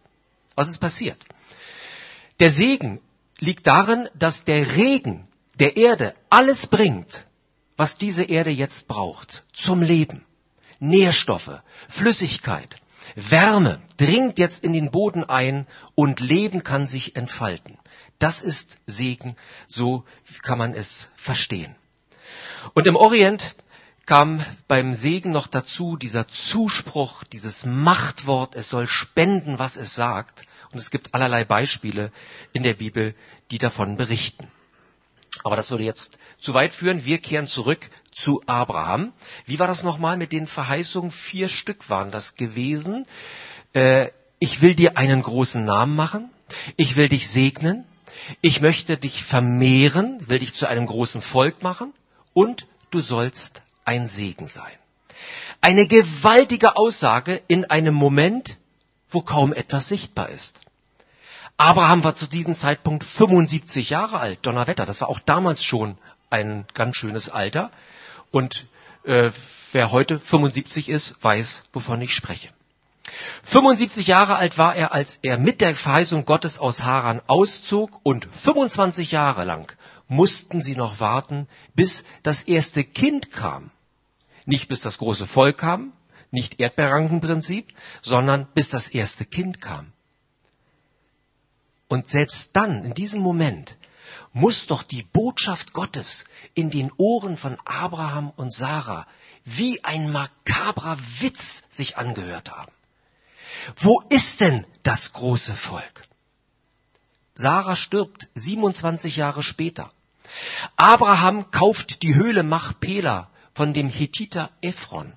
Was 0.54 0.68
ist 0.68 0.78
passiert? 0.78 1.18
Der 2.40 2.50
Segen 2.50 3.00
liegt 3.38 3.66
darin, 3.66 4.09
dass 4.14 4.45
der 4.45 4.76
Regen 4.76 5.28
der 5.59 5.76
Erde 5.76 6.14
alles 6.30 6.66
bringt, 6.66 7.26
was 7.76 7.99
diese 7.99 8.25
Erde 8.25 8.50
jetzt 8.50 8.88
braucht 8.88 9.45
zum 9.52 9.83
Leben. 9.83 10.25
Nährstoffe, 10.80 11.61
Flüssigkeit, 11.88 12.76
Wärme 13.18 13.82
dringt 13.96 14.38
jetzt 14.38 14.62
in 14.62 14.72
den 14.72 14.90
Boden 14.90 15.25
ein 15.25 15.66
und 15.94 16.20
Leben 16.20 16.62
kann 16.62 16.87
sich 16.87 17.16
entfalten. 17.16 17.78
Das 18.18 18.42
ist 18.42 18.78
Segen, 18.87 19.37
so 19.66 20.04
kann 20.42 20.58
man 20.58 20.75
es 20.75 21.10
verstehen. 21.16 21.75
Und 22.75 22.87
im 22.87 22.96
Orient 22.96 23.54
kam 24.06 24.44
beim 24.68 24.94
Segen 24.94 25.32
noch 25.32 25.46
dazu 25.46 25.96
dieser 25.96 26.26
Zuspruch, 26.28 27.25
dieses 27.25 27.66
Machtwort, 27.66 28.54
es 28.54 28.70
soll 28.70 28.87
spenden, 28.87 29.58
was 29.58 29.76
es 29.76 29.94
sagt. 29.94 30.42
Und 30.72 30.78
es 30.78 30.90
gibt 30.90 31.14
allerlei 31.14 31.44
Beispiele 31.44 32.12
in 32.52 32.62
der 32.62 32.75
Bibel, 32.75 33.14
die 33.50 33.58
davon 33.58 33.96
berichten. 33.96 34.50
Aber 35.45 35.57
das 35.57 35.71
würde 35.71 35.85
jetzt 35.85 36.18
zu 36.38 36.54
weit 36.54 36.75
führen. 36.75 37.04
Wir 37.04 37.18
kehren 37.18 37.47
zurück 37.47 37.88
zu 38.12 38.42
Abraham. 38.47 39.12
Wie 39.47 39.59
war 39.59 39.66
das 39.66 39.83
nochmal 39.83 40.16
mit 40.16 40.33
den 40.33 40.47
Verheißungen? 40.47 41.11
Vier 41.11 41.49
Stück 41.49 41.88
waren 41.88 42.11
das 42.11 42.35
gewesen. 42.35 43.07
Äh, 43.73 44.11
ich 44.38 44.62
will 44.62 44.75
dir 44.75 44.97
einen 44.97 45.23
großen 45.23 45.64
Namen 45.64 45.95
machen. 45.97 46.30
Ich 46.76 46.97
will 46.97 47.09
dich 47.09 47.28
segnen. 47.28 47.85
Ich 48.40 48.61
möchte 48.61 48.99
dich 48.99 49.25
vermehren, 49.25 50.28
will 50.28 50.40
dich 50.40 50.54
zu 50.54 50.66
einem 50.66 50.87
großen 50.87 51.23
Volk 51.23 51.62
machen. 51.62 51.92
Und 52.33 52.66
du 52.90 53.00
sollst 53.00 53.61
ein 53.85 54.07
Segen 54.07 54.49
sein. 54.49 54.73
Eine 55.61 55.88
gewaltige 55.88 56.76
Aussage 56.76 57.42
in 57.49 57.64
einem 57.64 57.95
Moment, 57.95 58.59
wo 59.11 59.23
kaum 59.23 59.52
etwas 59.52 59.88
sichtbar 59.88 60.28
ist. 60.28 60.61
Abraham 61.60 62.04
war 62.04 62.14
zu 62.14 62.28
diesem 62.28 62.54
Zeitpunkt 62.54 63.02
75 63.02 63.90
Jahre 63.90 64.20
alt, 64.20 64.46
Donnerwetter. 64.46 64.86
Das 64.86 65.00
war 65.00 65.08
auch 65.08 65.18
damals 65.18 65.64
schon 65.64 65.98
ein 66.30 66.66
ganz 66.72 66.96
schönes 66.96 67.28
Alter. 67.28 67.72
Und 68.30 68.66
äh, 69.02 69.32
wer 69.72 69.90
heute 69.90 70.20
75 70.20 70.88
ist, 70.88 71.22
weiß, 71.22 71.64
wovon 71.72 72.00
ich 72.00 72.14
spreche. 72.14 72.50
75 73.42 74.06
Jahre 74.06 74.36
alt 74.36 74.56
war 74.56 74.76
er, 74.76 74.92
als 74.92 75.18
er 75.22 75.36
mit 75.36 75.60
der 75.60 75.74
Verheißung 75.74 76.24
Gottes 76.24 76.60
aus 76.60 76.84
Haran 76.84 77.20
auszog 77.26 77.98
und 78.04 78.28
25 78.36 79.10
Jahre 79.10 79.44
lang 79.44 79.76
mussten 80.06 80.62
sie 80.62 80.76
noch 80.76 81.00
warten, 81.00 81.48
bis 81.74 82.04
das 82.22 82.42
erste 82.42 82.84
Kind 82.84 83.32
kam. 83.32 83.72
Nicht 84.46 84.68
bis 84.68 84.80
das 84.80 84.98
große 84.98 85.26
Volk 85.26 85.58
kam, 85.58 85.92
nicht 86.30 86.60
Erdbeerrankenprinzip, 86.60 87.66
sondern 88.00 88.46
bis 88.54 88.70
das 88.70 88.88
erste 88.88 89.24
Kind 89.24 89.60
kam. 89.60 89.92
Und 91.88 92.09
selbst 92.09 92.50
dann, 92.54 92.85
in 92.85 92.95
diesem 92.95 93.23
Moment, 93.23 93.76
muss 94.33 94.66
doch 94.66 94.83
die 94.83 95.02
Botschaft 95.02 95.73
Gottes 95.73 96.25
in 96.54 96.71
den 96.71 96.92
Ohren 96.97 97.37
von 97.37 97.59
Abraham 97.64 98.30
und 98.30 98.52
Sarah 98.52 99.07
wie 99.45 99.83
ein 99.85 100.11
makabrer 100.11 100.99
Witz 101.21 101.64
sich 101.71 101.97
angehört 101.97 102.50
haben. 102.50 102.73
Wo 103.76 104.02
ist 104.11 104.40
denn 104.40 104.66
das 104.83 105.12
große 105.14 105.54
Volk? 105.54 106.07
Sarah 107.35 107.76
stirbt 107.76 108.28
27 108.35 109.16
Jahre 109.16 109.42
später. 109.42 109.90
Abraham 110.76 111.50
kauft 111.50 112.02
die 112.02 112.14
Höhle 112.14 112.42
Machpela 112.42 113.30
von 113.54 113.73
dem 113.73 113.88
Hethiter 113.88 114.50
Ephron 114.61 115.14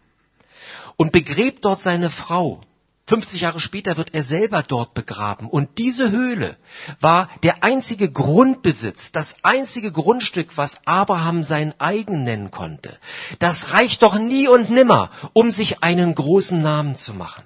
und 0.96 1.12
begräbt 1.12 1.66
dort 1.66 1.82
seine 1.82 2.10
Frau 2.10 2.64
50 3.12 3.42
Jahre 3.42 3.60
später 3.60 3.98
wird 3.98 4.14
er 4.14 4.24
selber 4.24 4.64
dort 4.64 4.94
begraben. 4.94 5.50
Und 5.50 5.80
diese 5.80 6.12
Höhle 6.12 6.56
war 7.02 7.28
der 7.44 7.62
einzige 7.62 8.10
Grundbesitz, 8.10 9.12
das 9.12 9.36
einzige 9.44 9.92
Grundstück, 9.92 10.56
was 10.56 10.88
Abraham 10.88 11.44
sein 11.44 11.74
eigen 11.78 12.24
nennen 12.24 12.52
konnte. 12.52 12.98
Das 13.40 13.74
reicht 13.74 14.02
doch 14.02 14.18
nie 14.18 14.48
und 14.48 14.70
nimmer, 14.70 15.12
um 15.34 15.52
sich 15.52 15.84
einen 15.84 16.16
großen 16.16 16.62
Namen 16.62 16.96
zu 16.96 17.14
machen, 17.14 17.44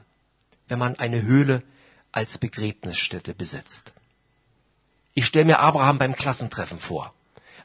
wenn 0.67 0.77
man 0.77 0.99
eine 0.99 1.23
Höhle 1.23 1.63
als 2.11 2.37
Begräbnisstätte 2.37 3.33
besitzt. 3.33 3.91
Ich 5.15 5.25
stelle 5.25 5.45
mir 5.45 5.61
Abraham 5.61 5.97
beim 5.97 6.15
Klassentreffen 6.15 6.77
vor. 6.77 7.11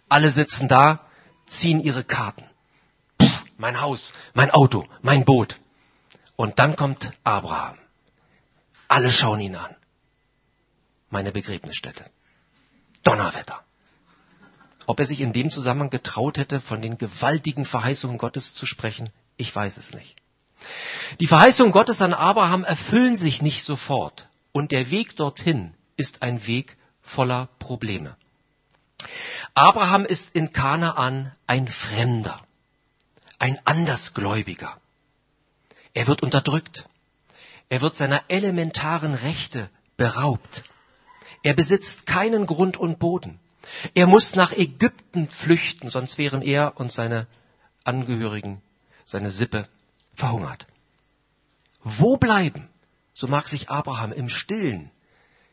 Alle 0.09 0.31
sitzen 0.31 0.69
da, 0.69 1.01
ziehen 1.51 1.81
ihre 1.81 2.05
Karten. 2.05 2.45
Pff, 3.21 3.45
mein 3.59 3.83
Haus, 3.83 4.15
mein 4.33 4.51
Auto, 4.51 4.87
mein 5.03 5.27
Boot. 5.27 5.61
Und 6.37 6.59
dann 6.59 6.77
kommt 6.77 7.13
Abraham. 7.25 7.77
Alle 8.91 9.13
schauen 9.13 9.39
ihn 9.39 9.55
an. 9.55 9.77
Meine 11.11 11.31
Begräbnisstätte. 11.31 12.11
Donnerwetter. 13.05 13.63
Ob 14.87 14.99
er 14.99 15.07
sich 15.07 15.21
in 15.21 15.33
dem 15.33 15.49
Zusammenhang 15.49 15.91
getraut 15.91 16.39
hätte, 16.39 16.61
von 16.61 16.83
den 16.83 16.99
gewaltigen 16.99 17.65
Verheißungen 17.65 18.19
Gottes 18.19 18.53
zu 18.53 18.67
sprechen, 18.67 19.11
ich 19.37 19.55
weiß 19.55 19.77
es 19.77 19.95
nicht. 19.95 20.17
Die 21.21 21.29
Verheißungen 21.29 21.71
Gottes 21.71 22.03
an 22.03 22.13
Abraham 22.13 22.65
erfüllen 22.65 23.17
sich 23.17 23.41
nicht 23.43 23.63
sofort. 23.63 24.29
Und 24.51 24.73
der 24.73 24.91
Weg 24.91 25.15
dorthin 25.15 25.75
ist 25.97 26.23
ein 26.23 26.45
Weg 26.49 26.77
voller 27.01 27.49
Probleme. 27.61 28.17
Abraham 29.55 30.05
ist 30.05 30.35
in 30.35 30.53
Kanaan 30.53 31.33
ein 31.47 31.69
Fremder, 31.69 32.45
ein 33.39 33.65
Andersgläubiger. 33.65 34.81
Er 35.95 36.09
wird 36.09 36.25
unterdrückt. 36.25 36.87
Er 37.71 37.81
wird 37.81 37.97
seiner 37.97 38.25
elementaren 38.29 39.15
Rechte 39.15 39.71
beraubt. 39.97 40.65
Er 41.43 41.55
besitzt 41.55 42.05
keinen 42.05 42.45
Grund 42.45 42.77
und 42.77 42.99
Boden. 42.99 43.39
Er 43.95 44.07
muss 44.07 44.35
nach 44.35 44.53
Ägypten 44.53 45.29
flüchten, 45.29 45.89
sonst 45.89 46.19
wären 46.19 46.43
er 46.43 46.79
und 46.79 46.93
seine 46.93 47.29
Angehörigen, 47.85 48.61
seine 49.05 49.31
Sippe 49.31 49.69
verhungert. 50.15 50.67
Wo 51.83 52.17
bleiben? 52.17 52.69
So 53.15 53.29
mag 53.29 53.49
sich 53.49 53.71
Abraham 53.71 54.13
im 54.13 54.29
Stillen 54.29 54.91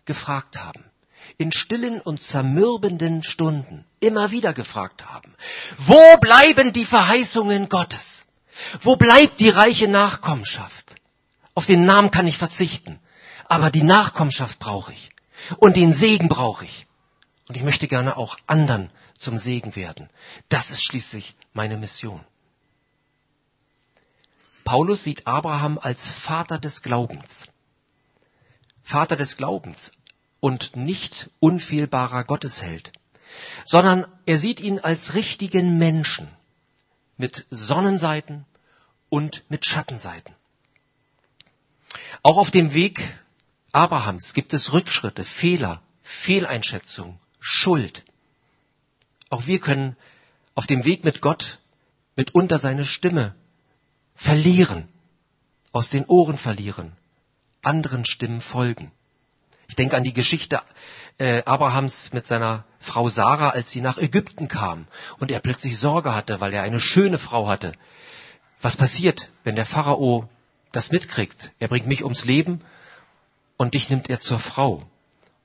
gefragt 0.05 0.57
haben. 0.57 0.83
In 1.37 1.51
stillen 1.51 2.01
und 2.01 2.23
zermürbenden 2.23 3.21
Stunden 3.21 3.85
immer 3.99 4.31
wieder 4.31 4.53
gefragt 4.53 5.05
haben. 5.05 5.35
Wo 5.77 6.17
bleiben 6.19 6.73
die 6.73 6.85
Verheißungen 6.85 7.69
Gottes? 7.69 8.25
Wo 8.81 8.95
bleibt 8.95 9.39
die 9.39 9.49
reiche 9.49 9.87
Nachkommenschaft? 9.87 10.96
Auf 11.57 11.65
den 11.65 11.85
Namen 11.85 12.11
kann 12.11 12.27
ich 12.27 12.37
verzichten. 12.37 12.99
Aber 13.45 13.71
die 13.71 13.81
Nachkommenschaft 13.81 14.59
brauche 14.59 14.93
ich. 14.93 15.09
Und 15.57 15.75
den 15.75 15.91
Segen 15.91 16.29
brauche 16.29 16.65
ich. 16.65 16.85
Und 17.47 17.57
ich 17.57 17.63
möchte 17.63 17.87
gerne 17.87 18.15
auch 18.15 18.37
anderen 18.45 18.91
zum 19.17 19.39
Segen 19.39 19.75
werden. 19.75 20.11
Das 20.49 20.69
ist 20.69 20.83
schließlich 20.83 21.35
meine 21.53 21.77
Mission. 21.77 22.23
Paulus 24.65 25.03
sieht 25.03 25.25
Abraham 25.25 25.79
als 25.79 26.11
Vater 26.11 26.59
des 26.59 26.83
Glaubens. 26.83 27.47
Vater 28.83 29.15
des 29.15 29.35
Glaubens 29.35 29.93
und 30.39 30.75
nicht 30.75 31.31
unfehlbarer 31.39 32.23
Gottesheld, 32.23 32.91
sondern 33.65 34.05
er 34.27 34.37
sieht 34.37 34.59
ihn 34.59 34.77
als 34.77 35.15
richtigen 35.15 35.79
Menschen 35.79 36.29
mit 37.17 37.47
Sonnenseiten 37.49 38.45
und 39.09 39.43
mit 39.49 39.65
Schattenseiten. 39.65 40.35
Auch 42.27 42.35
auf 42.35 42.51
dem 42.51 42.73
Weg 42.73 43.01
Abrahams 43.71 44.33
gibt 44.33 44.53
es 44.53 44.73
Rückschritte, 44.73 45.23
Fehler, 45.23 45.81
Fehleinschätzung, 46.03 47.21
Schuld. 47.39 48.03
Auch 49.29 49.47
wir 49.47 49.61
können 49.61 49.95
auf 50.53 50.67
dem 50.67 50.83
Weg 50.83 51.05
mit 51.05 51.21
Gott 51.21 51.59
mitunter 52.17 52.57
seine 52.57 52.83
Stimme 52.83 53.33
verlieren, 54.13 54.89
aus 55.71 55.89
den 55.89 56.03
Ohren 56.03 56.37
verlieren, 56.37 56.97
anderen 57.61 58.03
Stimmen 58.03 58.41
folgen. 58.41 58.91
Ich 59.69 59.77
denke 59.77 59.95
an 59.95 60.03
die 60.03 60.11
Geschichte 60.11 60.61
äh, 61.19 61.43
Abrahams 61.45 62.11
mit 62.11 62.25
seiner 62.25 62.65
Frau 62.79 63.07
Sarah, 63.07 63.51
als 63.51 63.71
sie 63.71 63.79
nach 63.79 63.97
Ägypten 63.97 64.49
kam 64.49 64.87
und 65.19 65.31
er 65.31 65.39
plötzlich 65.39 65.79
Sorge 65.79 66.13
hatte, 66.13 66.41
weil 66.41 66.53
er 66.53 66.63
eine 66.63 66.81
schöne 66.81 67.19
Frau 67.19 67.47
hatte. 67.47 67.71
Was 68.61 68.75
passiert, 68.75 69.29
wenn 69.45 69.55
der 69.55 69.65
Pharao 69.65 70.27
das 70.71 70.91
mitkriegt. 70.91 71.51
Er 71.59 71.67
bringt 71.67 71.87
mich 71.87 72.03
ums 72.03 72.25
Leben 72.25 72.61
und 73.57 73.73
dich 73.73 73.89
nimmt 73.89 74.09
er 74.09 74.19
zur 74.19 74.39
Frau. 74.39 74.83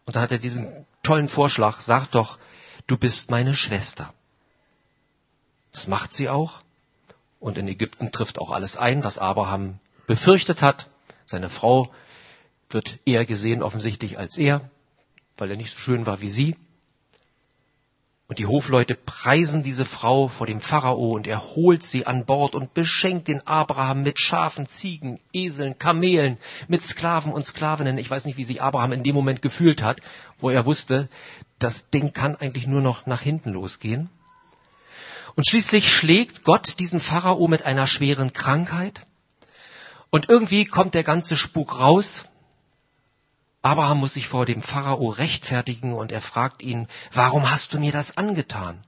Und 0.04 0.16
dann 0.16 0.22
hat 0.22 0.32
er 0.32 0.38
diesen 0.38 0.86
tollen 1.02 1.28
Vorschlag, 1.28 1.80
sag 1.80 2.06
doch, 2.08 2.38
du 2.86 2.96
bist 2.96 3.30
meine 3.30 3.54
Schwester. 3.54 4.12
Das 5.72 5.86
macht 5.86 6.12
sie 6.12 6.28
auch. 6.28 6.60
Und 7.40 7.58
in 7.58 7.66
Ägypten 7.66 8.12
trifft 8.12 8.38
auch 8.38 8.50
alles 8.50 8.76
ein, 8.76 9.02
was 9.02 9.18
Abraham 9.18 9.78
befürchtet 10.06 10.62
hat. 10.62 10.88
Seine 11.24 11.50
Frau 11.50 11.92
wird 12.68 12.98
eher 13.04 13.24
gesehen 13.24 13.62
offensichtlich 13.62 14.18
als 14.18 14.38
er, 14.38 14.70
weil 15.36 15.50
er 15.50 15.56
nicht 15.56 15.72
so 15.72 15.78
schön 15.78 16.06
war 16.06 16.20
wie 16.20 16.30
sie. 16.30 16.56
Und 18.28 18.38
die 18.38 18.46
Hofleute 18.46 18.94
preisen 18.94 19.62
diese 19.62 19.84
Frau 19.84 20.28
vor 20.28 20.46
dem 20.46 20.60
Pharao 20.60 21.10
und 21.10 21.26
er 21.26 21.54
holt 21.54 21.82
sie 21.82 22.06
an 22.06 22.24
Bord 22.24 22.54
und 22.54 22.72
beschenkt 22.72 23.28
den 23.28 23.46
Abraham 23.46 24.02
mit 24.02 24.18
Schafen, 24.18 24.66
Ziegen, 24.66 25.20
Eseln, 25.32 25.78
Kamelen, 25.78 26.38
mit 26.66 26.82
Sklaven 26.82 27.32
und 27.32 27.46
Sklavinnen. 27.46 27.98
Ich 27.98 28.10
weiß 28.10 28.24
nicht, 28.24 28.38
wie 28.38 28.44
sich 28.44 28.62
Abraham 28.62 28.92
in 28.92 29.02
dem 29.02 29.14
Moment 29.14 29.42
gefühlt 29.42 29.82
hat, 29.82 30.00
wo 30.40 30.48
er 30.48 30.64
wusste, 30.64 31.10
das 31.58 31.90
Ding 31.90 32.12
kann 32.12 32.36
eigentlich 32.36 32.66
nur 32.66 32.80
noch 32.80 33.06
nach 33.06 33.20
hinten 33.20 33.52
losgehen. 33.52 34.08
Und 35.34 35.46
schließlich 35.46 35.88
schlägt 35.88 36.44
Gott 36.44 36.78
diesen 36.78 37.00
Pharao 37.00 37.48
mit 37.48 37.64
einer 37.64 37.86
schweren 37.86 38.32
Krankheit 38.32 39.04
Und 40.14 40.28
irgendwie 40.28 40.66
kommt 40.66 40.92
der 40.94 41.04
ganze 41.04 41.36
Spuk 41.38 41.80
raus. 41.80 42.26
Abraham 43.62 43.98
muss 44.00 44.14
sich 44.14 44.26
vor 44.26 44.44
dem 44.44 44.60
Pharao 44.60 45.08
rechtfertigen 45.08 45.92
und 45.92 46.10
er 46.10 46.20
fragt 46.20 46.62
ihn, 46.62 46.88
warum 47.12 47.48
hast 47.48 47.72
du 47.72 47.78
mir 47.78 47.92
das 47.92 48.16
angetan? 48.16 48.82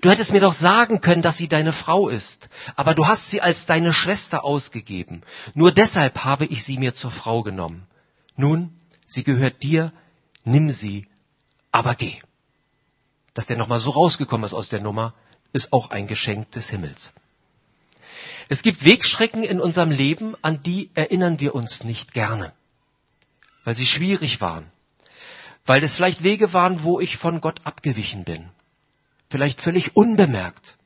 Du 0.00 0.10
hättest 0.10 0.32
mir 0.32 0.40
doch 0.40 0.52
sagen 0.52 1.00
können, 1.00 1.20
dass 1.20 1.36
sie 1.36 1.48
deine 1.48 1.72
Frau 1.72 2.08
ist, 2.08 2.48
aber 2.76 2.94
du 2.94 3.08
hast 3.08 3.28
sie 3.28 3.40
als 3.40 3.66
deine 3.66 3.92
Schwester 3.92 4.44
ausgegeben. 4.44 5.22
Nur 5.54 5.72
deshalb 5.72 6.24
habe 6.24 6.46
ich 6.46 6.64
sie 6.64 6.78
mir 6.78 6.94
zur 6.94 7.10
Frau 7.10 7.42
genommen. 7.42 7.88
Nun, 8.36 8.72
sie 9.08 9.24
gehört 9.24 9.64
dir, 9.64 9.92
nimm 10.44 10.70
sie, 10.70 11.08
aber 11.72 11.96
geh. 11.96 12.20
Dass 13.34 13.46
der 13.46 13.56
nochmal 13.56 13.80
so 13.80 13.90
rausgekommen 13.90 14.46
ist 14.46 14.54
aus 14.54 14.68
der 14.68 14.80
Nummer, 14.80 15.14
ist 15.52 15.72
auch 15.72 15.90
ein 15.90 16.06
Geschenk 16.06 16.52
des 16.52 16.70
Himmels. 16.70 17.12
Es 18.48 18.62
gibt 18.62 18.84
Wegschrecken 18.84 19.42
in 19.42 19.60
unserem 19.60 19.90
Leben, 19.90 20.36
an 20.42 20.62
die 20.62 20.90
erinnern 20.94 21.40
wir 21.40 21.54
uns 21.54 21.82
nicht 21.82 22.12
gerne, 22.12 22.52
weil 23.64 23.74
sie 23.74 23.86
schwierig 23.86 24.40
waren, 24.40 24.70
weil 25.66 25.82
es 25.84 25.94
vielleicht 25.94 26.22
Wege 26.22 26.52
waren, 26.52 26.82
wo 26.82 27.00
ich 27.00 27.16
von 27.16 27.40
Gott 27.40 27.60
abgewichen 27.64 28.24
bin, 28.24 28.48
vielleicht 29.28 29.60
völlig 29.60 29.96
unbemerkt, 29.96 30.76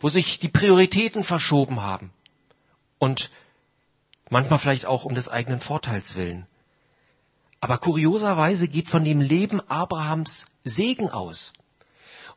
wo 0.00 0.08
sich 0.08 0.38
die 0.38 0.48
Prioritäten 0.48 1.24
verschoben 1.24 1.80
haben 1.80 2.12
und 2.98 3.30
manchmal 4.30 4.58
vielleicht 4.58 4.86
auch 4.86 5.04
um 5.04 5.14
des 5.14 5.28
eigenen 5.28 5.60
Vorteils 5.60 6.14
willen. 6.14 6.46
Aber 7.60 7.78
kurioserweise 7.78 8.68
geht 8.68 8.88
von 8.88 9.04
dem 9.04 9.20
Leben 9.20 9.60
Abrahams 9.60 10.46
Segen 10.62 11.10
aus. 11.10 11.52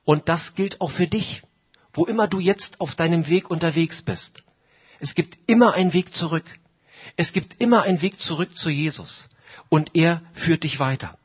Und 0.06 0.30
das 0.30 0.56
gilt 0.56 0.82
auch 0.82 0.92
für 0.92 1.08
dich, 1.08 1.44
wo 1.94 2.06
immer 2.06 2.28
du 2.28 2.40
jetzt 2.40 2.80
auf 2.80 2.96
deinem 2.96 3.28
Weg 3.28 3.50
unterwegs 3.50 4.02
bist. 4.02 4.44
Es 5.00 5.16
gibt 5.16 5.38
immer 5.48 5.74
einen 5.74 5.94
Weg 5.94 6.14
zurück. 6.14 6.46
Es 7.16 7.34
gibt 7.34 7.62
immer 7.62 7.84
einen 7.84 8.02
Weg 8.02 8.20
zurück 8.20 8.56
zu 8.56 8.70
Jesus. 8.70 9.30
Und 9.70 9.96
er 9.96 10.22
führt 10.34 10.64
dich 10.64 10.80
weiter. 10.80 11.18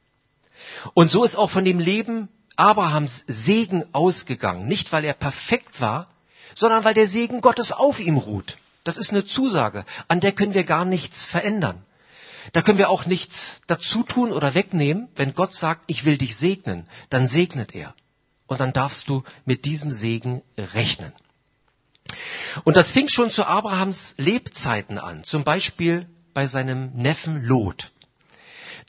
Und 0.92 1.10
so 1.10 1.24
ist 1.24 1.36
auch 1.36 1.50
von 1.50 1.64
dem 1.64 1.78
Leben 1.78 2.28
Abrahams 2.56 3.24
Segen 3.26 3.84
ausgegangen. 3.92 4.68
Nicht, 4.68 4.92
weil 4.92 5.04
er 5.04 5.14
perfekt 5.14 5.80
war, 5.80 6.08
sondern 6.54 6.84
weil 6.84 6.94
der 6.94 7.06
Segen 7.06 7.40
Gottes 7.40 7.72
auf 7.72 7.98
ihm 8.00 8.16
ruht. 8.16 8.58
Das 8.84 8.96
ist 8.98 9.10
eine 9.10 9.24
Zusage, 9.24 9.86
an 10.08 10.20
der 10.20 10.32
können 10.32 10.54
wir 10.54 10.64
gar 10.64 10.84
nichts 10.84 11.24
verändern. 11.24 11.84
Da 12.52 12.60
können 12.60 12.78
wir 12.78 12.90
auch 12.90 13.06
nichts 13.06 13.62
dazu 13.66 14.02
tun 14.02 14.30
oder 14.30 14.54
wegnehmen. 14.54 15.08
Wenn 15.16 15.34
Gott 15.34 15.54
sagt, 15.54 15.82
ich 15.86 16.04
will 16.04 16.18
dich 16.18 16.36
segnen, 16.36 16.86
dann 17.08 17.26
segnet 17.26 17.74
er. 17.74 17.94
Und 18.46 18.60
dann 18.60 18.74
darfst 18.74 19.08
du 19.08 19.24
mit 19.46 19.64
diesem 19.64 19.90
Segen 19.90 20.42
rechnen. 20.58 21.12
Und 22.64 22.76
das 22.76 22.92
fing 22.92 23.08
schon 23.08 23.30
zu 23.30 23.46
Abrahams 23.46 24.14
Lebzeiten 24.18 24.98
an, 24.98 25.24
zum 25.24 25.42
Beispiel 25.42 26.06
bei 26.34 26.46
seinem 26.46 26.92
Neffen 26.94 27.42
Lot. 27.42 27.90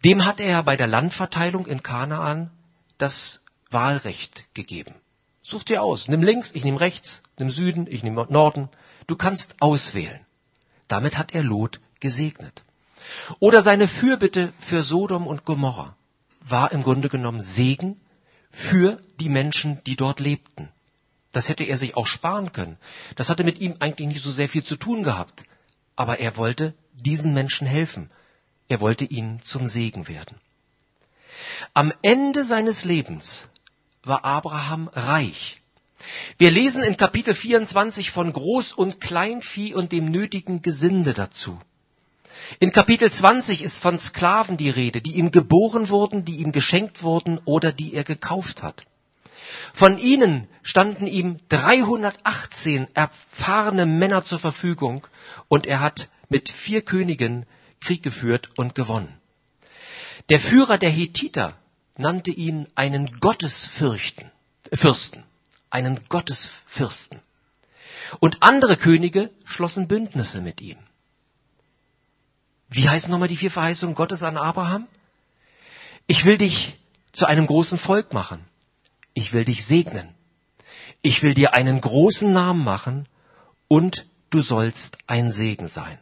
Dem 0.06 0.24
hat 0.24 0.40
er 0.40 0.62
bei 0.62 0.76
der 0.76 0.86
Landverteilung 0.86 1.66
in 1.66 1.82
Kanaan 1.82 2.52
das 3.00 3.42
Wahlrecht 3.72 4.54
gegeben. 4.54 4.94
Such 5.42 5.64
dir 5.64 5.82
aus, 5.82 6.08
nimm 6.08 6.22
links, 6.22 6.54
ich 6.54 6.64
nehme 6.64 6.80
rechts, 6.80 7.24
nimm 7.40 7.50
Süden, 7.50 7.88
ich 7.90 8.04
nehme 8.04 8.28
Norden. 8.30 8.70
Du 9.08 9.16
kannst 9.16 9.56
auswählen. 9.62 10.20
Damit 10.88 11.18
hat 11.18 11.34
er 11.34 11.42
Lot 11.42 11.80
gesegnet. 12.02 12.64
Oder 13.40 13.64
seine 13.64 13.88
Fürbitte 13.88 14.54
für 14.60 14.84
Sodom 14.84 15.26
und 15.26 15.44
Gomorra 15.44 15.96
war 16.40 16.72
im 16.72 16.84
Grunde 16.84 17.10
genommen 17.10 17.42
Segen 17.42 18.00
für 18.52 19.02
die 19.20 19.30
Menschen, 19.30 19.82
die 19.88 19.96
dort 19.96 20.20
lebten. 20.20 20.70
Das 21.32 21.50
hätte 21.50 21.64
er 21.64 21.78
sich 21.78 21.98
auch 21.98 22.06
sparen 22.06 22.54
können. 22.54 22.78
Das 23.16 23.30
hatte 23.30 23.44
mit 23.44 23.60
ihm 23.60 23.78
eigentlich 23.80 24.10
nicht 24.10 24.24
so 24.24 24.30
sehr 24.30 24.50
viel 24.50 24.64
zu 24.64 24.76
tun 24.76 25.02
gehabt. 25.02 25.46
Aber 25.96 26.20
er 26.20 26.38
wollte 26.38 26.76
diesen 26.94 27.34
Menschen 27.34 27.66
helfen. 27.66 28.12
Er 28.68 28.80
wollte 28.82 29.06
ihnen 29.06 29.42
zum 29.42 29.68
Segen 29.68 30.08
werden. 30.08 30.38
Am 31.74 31.94
Ende 32.02 32.44
seines 32.44 32.84
Lebens 32.84 33.48
war 34.04 34.26
Abraham 34.26 34.88
reich. 34.94 35.62
Wir 36.38 36.52
lesen 36.52 36.84
in 36.84 36.98
Kapitel 36.98 37.34
24 37.34 38.12
von 38.12 38.34
Groß- 38.34 38.74
und 38.74 39.02
Kleinvieh 39.02 39.74
und 39.74 39.92
dem 39.92 40.06
nötigen 40.06 40.62
Gesinde 40.62 41.14
dazu. 41.14 41.60
In 42.60 42.72
Kapitel 42.72 43.12
20 43.12 43.62
ist 43.62 43.80
von 43.80 43.98
Sklaven 43.98 44.58
die 44.58 44.70
Rede, 44.70 45.02
die 45.02 45.16
ihm 45.16 45.32
geboren 45.32 45.90
wurden, 45.90 46.26
die 46.26 46.38
ihm 46.38 46.52
geschenkt 46.52 47.02
wurden 47.02 47.40
oder 47.46 47.72
die 47.72 47.94
er 47.94 48.04
gekauft 48.04 48.62
hat. 48.62 48.86
Von 49.74 49.98
ihnen 49.98 50.48
standen 50.62 51.08
ihm 51.08 51.40
318 51.50 52.88
erfahrene 52.94 53.86
Männer 53.86 54.24
zur 54.24 54.40
Verfügung 54.40 55.08
und 55.48 55.66
er 55.66 55.80
hat 55.80 56.10
mit 56.30 56.50
vier 56.50 56.82
Königen 56.82 57.46
Krieg 57.80 58.04
geführt 58.04 58.50
und 58.58 58.76
gewonnen. 58.76 59.14
Der 60.30 60.40
Führer 60.40 60.78
der 60.78 60.90
Hethiter 60.90 61.58
nannte 61.98 62.32
ihn 62.32 62.68
einen 62.76 63.20
Gottesfürchten, 63.20 64.32
Fürsten, 64.74 65.24
einen 65.70 66.08
Gottesfürsten. 66.10 67.22
Und 68.20 68.42
andere 68.42 68.78
Könige 68.78 69.32
schlossen 69.46 69.88
Bündnisse 69.88 70.42
mit 70.42 70.62
ihm. 70.62 70.78
Wie 72.70 72.90
heißen 72.90 73.12
nochmal 73.12 73.28
die 73.28 73.38
vier 73.38 73.52
Verheißungen 73.52 73.96
Gottes 73.96 74.24
an 74.24 74.38
Abraham? 74.38 74.88
Ich 76.08 76.26
will 76.26 76.38
dich 76.38 76.78
zu 77.12 77.26
einem 77.26 77.48
großen 77.48 77.78
Volk 77.78 78.14
machen. 78.14 78.44
Ich 79.14 79.32
will 79.32 79.46
dich 79.46 79.66
segnen. 79.66 80.14
Ich 81.02 81.24
will 81.24 81.34
dir 81.34 81.54
einen 81.54 81.80
großen 81.80 82.32
Namen 82.32 82.64
machen 82.64 83.08
und 83.68 84.06
du 84.30 84.42
sollst 84.42 84.98
ein 85.08 85.32
Segen 85.32 85.68
sein. 85.68 86.00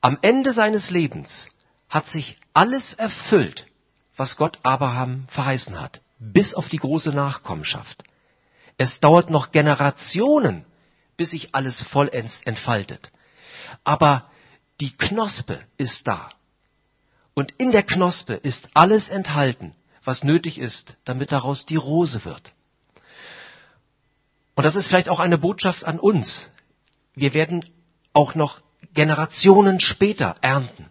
Am 0.00 0.18
Ende 0.22 0.52
seines 0.52 0.90
Lebens 0.90 1.48
hat 1.88 2.06
sich 2.06 2.38
alles 2.54 2.94
erfüllt, 2.94 3.66
was 4.16 4.36
Gott 4.36 4.58
Abraham 4.62 5.26
verheißen 5.28 5.80
hat, 5.80 6.00
bis 6.18 6.54
auf 6.54 6.68
die 6.68 6.78
große 6.78 7.10
Nachkommenschaft. 7.10 8.04
Es 8.76 9.00
dauert 9.00 9.30
noch 9.30 9.50
Generationen, 9.50 10.64
bis 11.16 11.30
sich 11.30 11.54
alles 11.54 11.82
vollends 11.82 12.42
entfaltet. 12.42 13.10
Aber 13.84 14.30
die 14.80 14.96
Knospe 14.96 15.60
ist 15.76 16.06
da. 16.06 16.30
Und 17.34 17.52
in 17.58 17.72
der 17.72 17.82
Knospe 17.82 18.34
ist 18.34 18.70
alles 18.74 19.08
enthalten, 19.08 19.74
was 20.04 20.22
nötig 20.22 20.58
ist, 20.58 20.96
damit 21.04 21.32
daraus 21.32 21.66
die 21.66 21.76
Rose 21.76 22.24
wird. 22.24 22.52
Und 24.54 24.64
das 24.64 24.76
ist 24.76 24.88
vielleicht 24.88 25.08
auch 25.08 25.20
eine 25.20 25.38
Botschaft 25.38 25.84
an 25.84 25.98
uns. 25.98 26.50
Wir 27.14 27.34
werden 27.34 27.64
auch 28.12 28.34
noch 28.34 28.60
Generationen 28.94 29.80
später 29.80 30.36
ernten. 30.40 30.86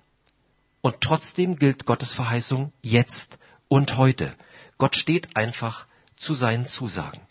Und 0.82 1.02
trotzdem 1.02 1.58
gilt 1.58 1.86
Gottes 1.86 2.14
Verheißung 2.14 2.72
jetzt 2.82 3.38
und 3.68 3.98
heute. 3.98 4.36
Gott 4.78 4.96
steht 4.96 5.36
einfach 5.36 5.88
zu 6.16 6.34
seinen 6.34 6.66
Zusagen. 6.66 7.22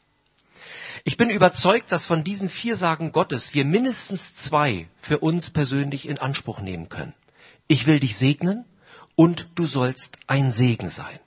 Ich 1.04 1.16
bin 1.16 1.30
überzeugt, 1.30 1.92
dass 1.92 2.04
von 2.04 2.24
diesen 2.24 2.50
vier 2.50 2.74
Sagen 2.74 3.12
Gottes 3.12 3.54
wir 3.54 3.64
mindestens 3.64 4.34
zwei 4.34 4.88
für 5.00 5.18
uns 5.18 5.50
persönlich 5.50 6.08
in 6.08 6.18
Anspruch 6.18 6.60
nehmen 6.60 6.88
können. 6.88 7.14
Ich 7.68 7.86
will 7.86 8.00
dich 8.00 8.16
segnen 8.16 8.64
und 9.14 9.48
du 9.54 9.66
sollst 9.66 10.18
ein 10.26 10.50
Segen 10.50 10.90
sein. 10.90 11.20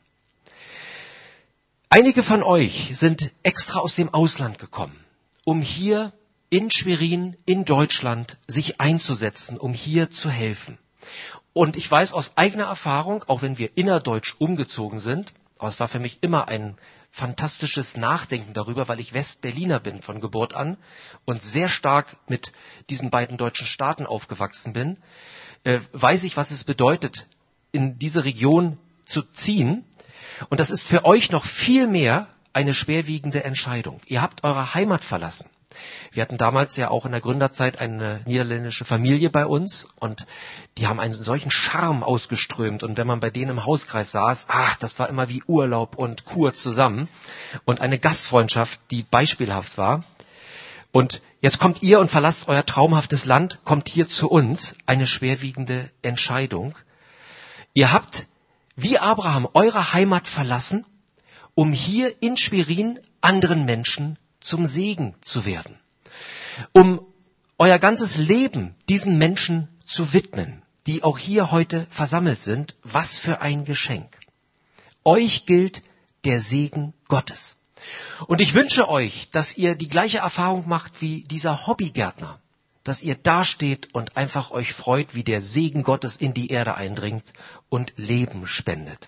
Einige 1.89 2.23
von 2.23 2.43
euch 2.43 2.91
sind 2.93 3.31
extra 3.41 3.79
aus 3.79 3.95
dem 3.95 4.13
Ausland 4.13 4.59
gekommen, 4.59 4.99
um 5.45 5.61
hier 5.61 6.13
in 6.49 6.71
Schwerin, 6.71 7.37
in 7.45 7.65
Deutschland, 7.65 8.37
sich 8.47 8.81
einzusetzen, 8.81 9.57
um 9.57 9.73
hier 9.73 10.09
zu 10.09 10.29
helfen. 10.29 10.77
Und 11.53 11.77
ich 11.77 11.89
weiß 11.89 12.13
aus 12.13 12.37
eigener 12.37 12.65
Erfahrung, 12.65 13.23
auch 13.27 13.41
wenn 13.41 13.57
wir 13.57 13.77
innerdeutsch 13.77 14.35
umgezogen 14.39 14.99
sind, 14.99 15.33
aber 15.57 15.67
es 15.69 15.79
war 15.79 15.87
für 15.87 15.99
mich 15.99 16.19
immer 16.21 16.47
ein 16.47 16.77
fantastisches 17.11 17.97
Nachdenken 17.97 18.53
darüber, 18.53 18.87
weil 18.87 18.99
ich 18.99 19.13
Westberliner 19.13 19.79
bin 19.79 20.01
von 20.01 20.21
Geburt 20.21 20.53
an 20.53 20.77
und 21.25 21.41
sehr 21.41 21.67
stark 21.67 22.15
mit 22.27 22.53
diesen 22.89 23.09
beiden 23.09 23.37
deutschen 23.37 23.67
Staaten 23.67 24.05
aufgewachsen 24.05 24.73
bin, 24.73 24.97
äh, 25.63 25.81
weiß 25.91 26.23
ich, 26.23 26.37
was 26.37 26.51
es 26.51 26.63
bedeutet, 26.63 27.27
in 27.71 27.99
diese 27.99 28.23
Region 28.23 28.77
zu 29.05 29.23
ziehen. 29.23 29.83
Und 30.49 30.59
das 30.59 30.69
ist 30.69 30.87
für 30.87 31.03
euch 31.03 31.31
noch 31.31 31.45
viel 31.45 31.87
mehr 31.87 32.27
eine 32.53 32.73
schwerwiegende 32.73 33.43
Entscheidung. 33.43 33.99
Ihr 34.05 34.21
habt 34.21 34.43
eure 34.43 34.73
Heimat 34.73 35.03
verlassen. 35.03 35.49
Wir 36.11 36.23
hatten 36.23 36.37
damals 36.37 36.75
ja 36.75 36.89
auch 36.89 37.05
in 37.05 37.11
der 37.11 37.21
Gründerzeit 37.21 37.79
eine 37.79 38.21
niederländische 38.25 38.85
Familie 38.85 39.29
bei 39.29 39.45
uns 39.45 39.87
und 39.99 40.25
die 40.77 40.87
haben 40.87 40.99
einen 40.99 41.13
solchen 41.13 41.51
Charme 41.51 42.03
ausgeströmt 42.03 42.81
und 42.81 42.97
wenn 42.97 43.05
man 43.07 43.19
bei 43.19 43.29
denen 43.29 43.51
im 43.51 43.65
Hauskreis 43.65 44.11
saß, 44.11 44.47
ach, 44.49 44.75
das 44.77 44.97
war 44.97 45.09
immer 45.09 45.29
wie 45.29 45.43
Urlaub 45.45 45.95
und 45.95 46.25
Kur 46.25 46.53
zusammen 46.55 47.07
und 47.65 47.81
eine 47.81 47.99
Gastfreundschaft, 47.99 48.79
die 48.89 49.03
beispielhaft 49.03 49.77
war. 49.77 50.03
Und 50.91 51.21
jetzt 51.41 51.59
kommt 51.59 51.83
ihr 51.83 51.99
und 51.99 52.09
verlasst 52.09 52.47
euer 52.47 52.65
traumhaftes 52.65 53.25
Land, 53.25 53.59
kommt 53.63 53.87
hier 53.89 54.07
zu 54.07 54.27
uns, 54.27 54.75
eine 54.87 55.05
schwerwiegende 55.05 55.91
Entscheidung. 56.01 56.75
Ihr 57.73 57.91
habt 57.91 58.25
wie 58.75 58.97
Abraham 58.97 59.47
eure 59.53 59.93
Heimat 59.93 60.27
verlassen, 60.27 60.85
um 61.53 61.73
hier 61.73 62.21
in 62.23 62.37
Schwerin 62.37 62.99
anderen 63.21 63.65
Menschen 63.65 64.17
zum 64.39 64.65
Segen 64.65 65.15
zu 65.21 65.45
werden. 65.45 65.77
Um 66.71 67.01
euer 67.57 67.79
ganzes 67.79 68.17
Leben 68.17 68.75
diesen 68.87 69.17
Menschen 69.17 69.67
zu 69.85 70.13
widmen, 70.13 70.61
die 70.87 71.03
auch 71.03 71.17
hier 71.17 71.51
heute 71.51 71.87
versammelt 71.89 72.41
sind. 72.41 72.75
Was 72.83 73.17
für 73.17 73.41
ein 73.41 73.65
Geschenk. 73.65 74.17
Euch 75.03 75.45
gilt 75.45 75.83
der 76.23 76.39
Segen 76.39 76.93
Gottes. 77.07 77.57
Und 78.27 78.41
ich 78.41 78.53
wünsche 78.53 78.89
euch, 78.89 79.29
dass 79.31 79.57
ihr 79.57 79.75
die 79.75 79.87
gleiche 79.87 80.19
Erfahrung 80.19 80.67
macht 80.67 81.01
wie 81.01 81.21
dieser 81.23 81.67
Hobbygärtner, 81.67 82.39
dass 82.83 83.03
ihr 83.03 83.15
dasteht 83.15 83.93
und 83.93 84.17
einfach 84.17 84.51
euch 84.51 84.73
freut, 84.73 85.15
wie 85.15 85.23
der 85.23 85.41
Segen 85.41 85.83
Gottes 85.83 86.17
in 86.17 86.33
die 86.33 86.49
Erde 86.49 86.75
eindringt 86.75 87.25
und 87.69 87.93
Leben 87.95 88.47
spendet. 88.47 89.07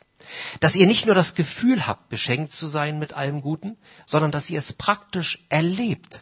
Dass 0.60 0.76
ihr 0.76 0.88
nicht 0.88 1.06
nur 1.06 1.16
das 1.16 1.36
Gefühl 1.36 1.88
habt, 1.88 2.10
beschenkt 2.10 2.52
zu 2.52 2.68
sein 2.68 3.00
mit 3.00 3.14
allem 3.14 3.42
Guten, 3.42 3.78
sondern 4.06 4.32
dass 4.32 4.50
ihr 4.50 4.60
es 4.60 4.74
praktisch 4.74 5.44
erlebt 5.50 6.20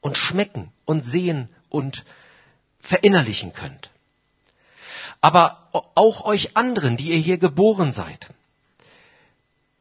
und 0.00 0.18
schmecken 0.18 0.72
und 0.84 1.02
sehen 1.02 1.48
und 1.68 2.04
verinnerlichen 2.80 3.52
könnt. 3.52 3.90
Aber 5.20 5.70
auch 5.94 6.24
euch 6.26 6.56
anderen, 6.56 6.96
die 6.96 7.10
ihr 7.12 7.18
hier 7.18 7.38
geboren 7.38 7.92
seid, 7.92 8.30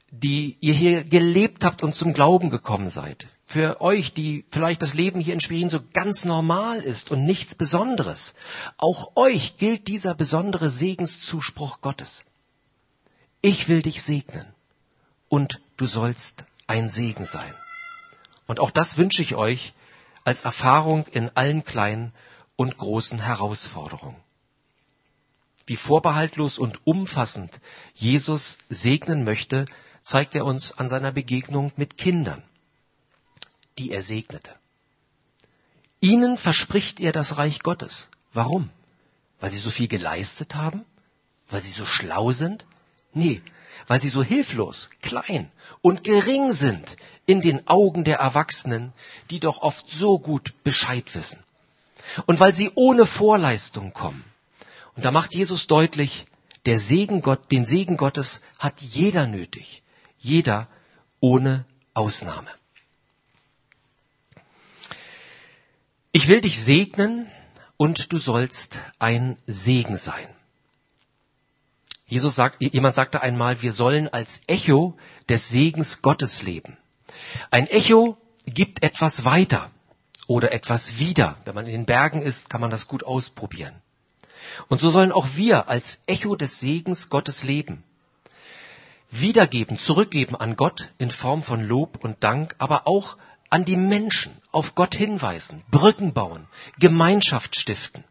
die 0.09 0.57
ihr 0.61 0.73
hier 0.73 1.03
gelebt 1.03 1.65
habt 1.65 1.83
und 1.83 1.95
zum 1.95 2.13
Glauben 2.13 2.49
gekommen 2.49 2.89
seid. 2.89 3.27
Für 3.45 3.81
euch, 3.81 4.13
die 4.13 4.45
vielleicht 4.51 4.81
das 4.81 4.93
Leben 4.93 5.19
hier 5.19 5.33
in 5.33 5.41
Schwerin 5.41 5.69
so 5.69 5.79
ganz 5.93 6.23
normal 6.23 6.79
ist 6.79 7.11
und 7.11 7.25
nichts 7.25 7.55
Besonderes. 7.55 8.33
Auch 8.77 9.15
euch 9.15 9.57
gilt 9.57 9.87
dieser 9.87 10.15
besondere 10.15 10.69
Segenszuspruch 10.69 11.81
Gottes. 11.81 12.25
Ich 13.45 13.67
will 13.67 13.81
dich 13.81 14.01
segnen 14.01 14.47
und 15.27 15.59
du 15.75 15.85
sollst 15.85 16.45
ein 16.65 16.87
Segen 16.87 17.25
sein. 17.25 17.53
Und 18.47 18.61
auch 18.61 18.71
das 18.71 18.97
wünsche 18.97 19.21
ich 19.21 19.35
euch 19.35 19.73
als 20.23 20.43
Erfahrung 20.43 21.07
in 21.07 21.29
allen 21.35 21.65
kleinen 21.65 22.13
und 22.55 22.77
großen 22.77 23.19
Herausforderungen. 23.19 24.15
Wie 25.65 25.75
vorbehaltlos 25.75 26.57
und 26.57 26.87
umfassend 26.87 27.59
Jesus 27.93 28.59
segnen 28.69 29.25
möchte, 29.25 29.65
zeigt 30.03 30.35
er 30.35 30.45
uns 30.45 30.71
an 30.71 30.87
seiner 30.87 31.11
Begegnung 31.11 31.73
mit 31.75 31.97
Kindern, 31.97 32.43
die 33.77 33.91
er 33.91 34.03
segnete. 34.03 34.55
Ihnen 35.99 36.37
verspricht 36.37 37.01
er 37.01 37.11
das 37.11 37.35
Reich 37.35 37.59
Gottes. 37.59 38.09
Warum? 38.31 38.69
Weil 39.41 39.49
sie 39.49 39.59
so 39.59 39.69
viel 39.69 39.89
geleistet 39.89 40.55
haben? 40.55 40.85
Weil 41.49 41.61
sie 41.61 41.71
so 41.71 41.85
schlau 41.85 42.31
sind? 42.31 42.65
Nee, 43.13 43.41
weil 43.87 44.01
sie 44.01 44.09
so 44.09 44.23
hilflos, 44.23 44.89
klein 45.01 45.51
und 45.81 46.03
gering 46.03 46.51
sind 46.51 46.97
in 47.25 47.41
den 47.41 47.67
Augen 47.67 48.03
der 48.03 48.17
Erwachsenen, 48.17 48.93
die 49.29 49.39
doch 49.39 49.61
oft 49.61 49.89
so 49.89 50.19
gut 50.19 50.53
Bescheid 50.63 51.13
wissen. 51.15 51.43
Und 52.25 52.39
weil 52.39 52.53
sie 52.53 52.71
ohne 52.75 53.05
Vorleistung 53.05 53.93
kommen. 53.93 54.23
Und 54.95 55.05
da 55.05 55.11
macht 55.11 55.33
Jesus 55.33 55.67
deutlich, 55.67 56.25
der 56.65 56.79
Segen 56.79 57.21
Gott, 57.21 57.51
den 57.51 57.65
Segen 57.65 57.97
Gottes 57.97 58.41
hat 58.59 58.81
jeder 58.81 59.27
nötig. 59.27 59.83
Jeder 60.17 60.67
ohne 61.19 61.65
Ausnahme. 61.93 62.49
Ich 66.11 66.27
will 66.27 66.41
dich 66.41 66.63
segnen 66.63 67.27
und 67.75 68.13
du 68.13 68.17
sollst 68.17 68.77
ein 68.99 69.37
Segen 69.47 69.97
sein. 69.97 70.27
Jesus 72.05 72.35
sagt, 72.35 72.61
jemand 72.61 72.95
sagte 72.95 73.21
einmal, 73.21 73.61
wir 73.61 73.71
sollen 73.71 74.07
als 74.07 74.41
Echo 74.47 74.97
des 75.29 75.49
Segens 75.49 76.01
Gottes 76.01 76.43
leben. 76.43 76.77
Ein 77.49 77.67
Echo 77.67 78.17
gibt 78.45 78.83
etwas 78.83 79.25
weiter 79.25 79.71
oder 80.27 80.51
etwas 80.51 80.99
wieder. 80.99 81.37
Wenn 81.45 81.55
man 81.55 81.65
in 81.65 81.71
den 81.71 81.85
Bergen 81.85 82.21
ist, 82.21 82.49
kann 82.49 82.61
man 82.61 82.69
das 82.69 82.87
gut 82.87 83.03
ausprobieren. 83.03 83.81
Und 84.67 84.79
so 84.79 84.89
sollen 84.89 85.11
auch 85.11 85.27
wir 85.35 85.69
als 85.69 86.01
Echo 86.05 86.35
des 86.35 86.59
Segens 86.59 87.09
Gottes 87.09 87.43
leben 87.43 87.83
wiedergeben, 89.13 89.77
zurückgeben 89.77 90.35
an 90.35 90.55
Gott 90.55 90.89
in 90.97 91.11
Form 91.11 91.43
von 91.43 91.61
Lob 91.61 92.03
und 92.03 92.23
Dank, 92.23 92.55
aber 92.57 92.87
auch 92.87 93.17
an 93.49 93.65
die 93.65 93.77
Menschen, 93.77 94.41
auf 94.51 94.73
Gott 94.73 94.95
hinweisen, 94.95 95.63
Brücken 95.69 96.13
bauen, 96.13 96.47
Gemeinschaft 96.79 97.55
stiften. 97.55 98.03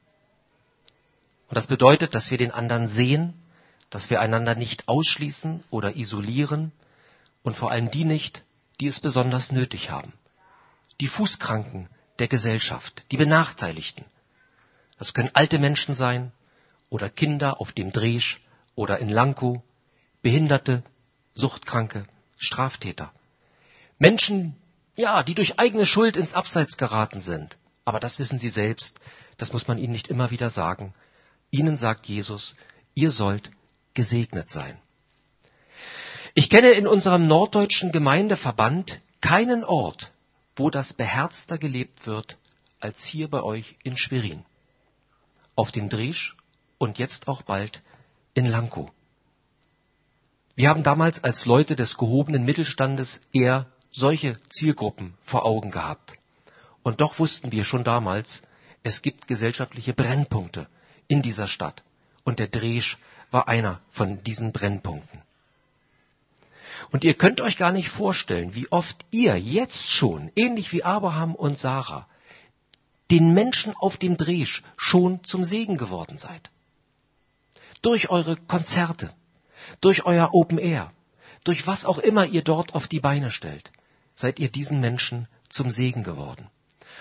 Und 1.48 1.56
das 1.56 1.66
bedeutet, 1.66 2.14
dass 2.14 2.30
wir 2.30 2.38
den 2.38 2.52
anderen 2.52 2.86
sehen, 2.86 3.34
dass 3.92 4.08
wir 4.08 4.22
einander 4.22 4.54
nicht 4.54 4.88
ausschließen 4.88 5.64
oder 5.68 5.96
isolieren 5.96 6.72
und 7.42 7.56
vor 7.58 7.70
allem 7.70 7.90
die 7.90 8.06
nicht, 8.06 8.42
die 8.80 8.86
es 8.86 9.00
besonders 9.00 9.52
nötig 9.52 9.90
haben. 9.90 10.14
Die 11.02 11.08
Fußkranken 11.08 11.90
der 12.18 12.26
Gesellschaft, 12.26 13.04
die 13.12 13.18
Benachteiligten. 13.18 14.06
Das 14.98 15.12
können 15.12 15.30
alte 15.34 15.58
Menschen 15.58 15.94
sein 15.94 16.32
oder 16.88 17.10
Kinder 17.10 17.60
auf 17.60 17.72
dem 17.72 17.90
Dresch 17.90 18.40
oder 18.74 18.98
in 18.98 19.10
Lankow, 19.10 19.60
Behinderte, 20.22 20.82
Suchtkranke, 21.34 22.06
Straftäter. 22.38 23.12
Menschen, 23.98 24.56
ja, 24.96 25.22
die 25.22 25.34
durch 25.34 25.58
eigene 25.58 25.84
Schuld 25.84 26.16
ins 26.16 26.32
Abseits 26.32 26.78
geraten 26.78 27.20
sind. 27.20 27.58
Aber 27.84 28.00
das 28.00 28.18
wissen 28.18 28.38
sie 28.38 28.48
selbst, 28.48 28.98
das 29.36 29.52
muss 29.52 29.68
man 29.68 29.76
ihnen 29.76 29.92
nicht 29.92 30.08
immer 30.08 30.30
wieder 30.30 30.48
sagen. 30.48 30.94
Ihnen 31.50 31.76
sagt 31.76 32.06
Jesus, 32.06 32.56
ihr 32.94 33.10
sollt 33.10 33.50
gesegnet 33.94 34.50
sein. 34.50 34.78
Ich 36.34 36.48
kenne 36.48 36.70
in 36.70 36.86
unserem 36.86 37.26
norddeutschen 37.26 37.92
Gemeindeverband 37.92 39.00
keinen 39.20 39.64
Ort, 39.64 40.12
wo 40.56 40.70
das 40.70 40.92
beherzter 40.94 41.58
gelebt 41.58 42.06
wird, 42.06 42.36
als 42.80 43.04
hier 43.04 43.28
bei 43.28 43.42
euch 43.42 43.76
in 43.82 43.96
Schwerin. 43.96 44.44
Auf 45.54 45.72
dem 45.72 45.88
Driesch 45.88 46.36
und 46.78 46.98
jetzt 46.98 47.28
auch 47.28 47.42
bald 47.42 47.82
in 48.34 48.46
Lankow. 48.46 48.90
Wir 50.54 50.68
haben 50.68 50.82
damals 50.82 51.22
als 51.22 51.46
Leute 51.46 51.76
des 51.76 51.96
gehobenen 51.96 52.44
Mittelstandes 52.44 53.20
eher 53.32 53.66
solche 53.90 54.38
Zielgruppen 54.48 55.14
vor 55.22 55.44
Augen 55.44 55.70
gehabt. 55.70 56.14
Und 56.82 57.00
doch 57.00 57.18
wussten 57.18 57.52
wir 57.52 57.64
schon 57.64 57.84
damals, 57.84 58.42
es 58.82 59.02
gibt 59.02 59.28
gesellschaftliche 59.28 59.94
Brennpunkte 59.94 60.66
in 61.08 61.22
dieser 61.22 61.46
Stadt. 61.46 61.82
Und 62.24 62.38
der 62.38 62.48
Dresch 62.48 62.98
war 63.32 63.48
einer 63.48 63.80
von 63.90 64.22
diesen 64.22 64.52
Brennpunkten. 64.52 65.20
Und 66.90 67.04
ihr 67.04 67.14
könnt 67.14 67.40
euch 67.40 67.56
gar 67.56 67.72
nicht 67.72 67.88
vorstellen, 67.88 68.54
wie 68.54 68.70
oft 68.70 69.04
ihr 69.10 69.36
jetzt 69.38 69.90
schon, 69.90 70.30
ähnlich 70.36 70.72
wie 70.72 70.84
Abraham 70.84 71.34
und 71.34 71.58
Sarah, 71.58 72.06
den 73.10 73.32
Menschen 73.32 73.74
auf 73.74 73.96
dem 73.96 74.16
Dresch 74.16 74.62
schon 74.76 75.24
zum 75.24 75.44
Segen 75.44 75.78
geworden 75.78 76.18
seid. 76.18 76.50
Durch 77.80 78.10
eure 78.10 78.36
Konzerte, 78.36 79.12
durch 79.80 80.04
euer 80.04 80.34
Open 80.34 80.58
Air, 80.58 80.92
durch 81.44 81.66
was 81.66 81.84
auch 81.84 81.98
immer 81.98 82.26
ihr 82.26 82.42
dort 82.42 82.74
auf 82.74 82.88
die 82.88 83.00
Beine 83.00 83.30
stellt, 83.30 83.72
seid 84.14 84.38
ihr 84.38 84.50
diesen 84.50 84.80
Menschen 84.80 85.28
zum 85.48 85.70
Segen 85.70 86.04
geworden. 86.04 86.48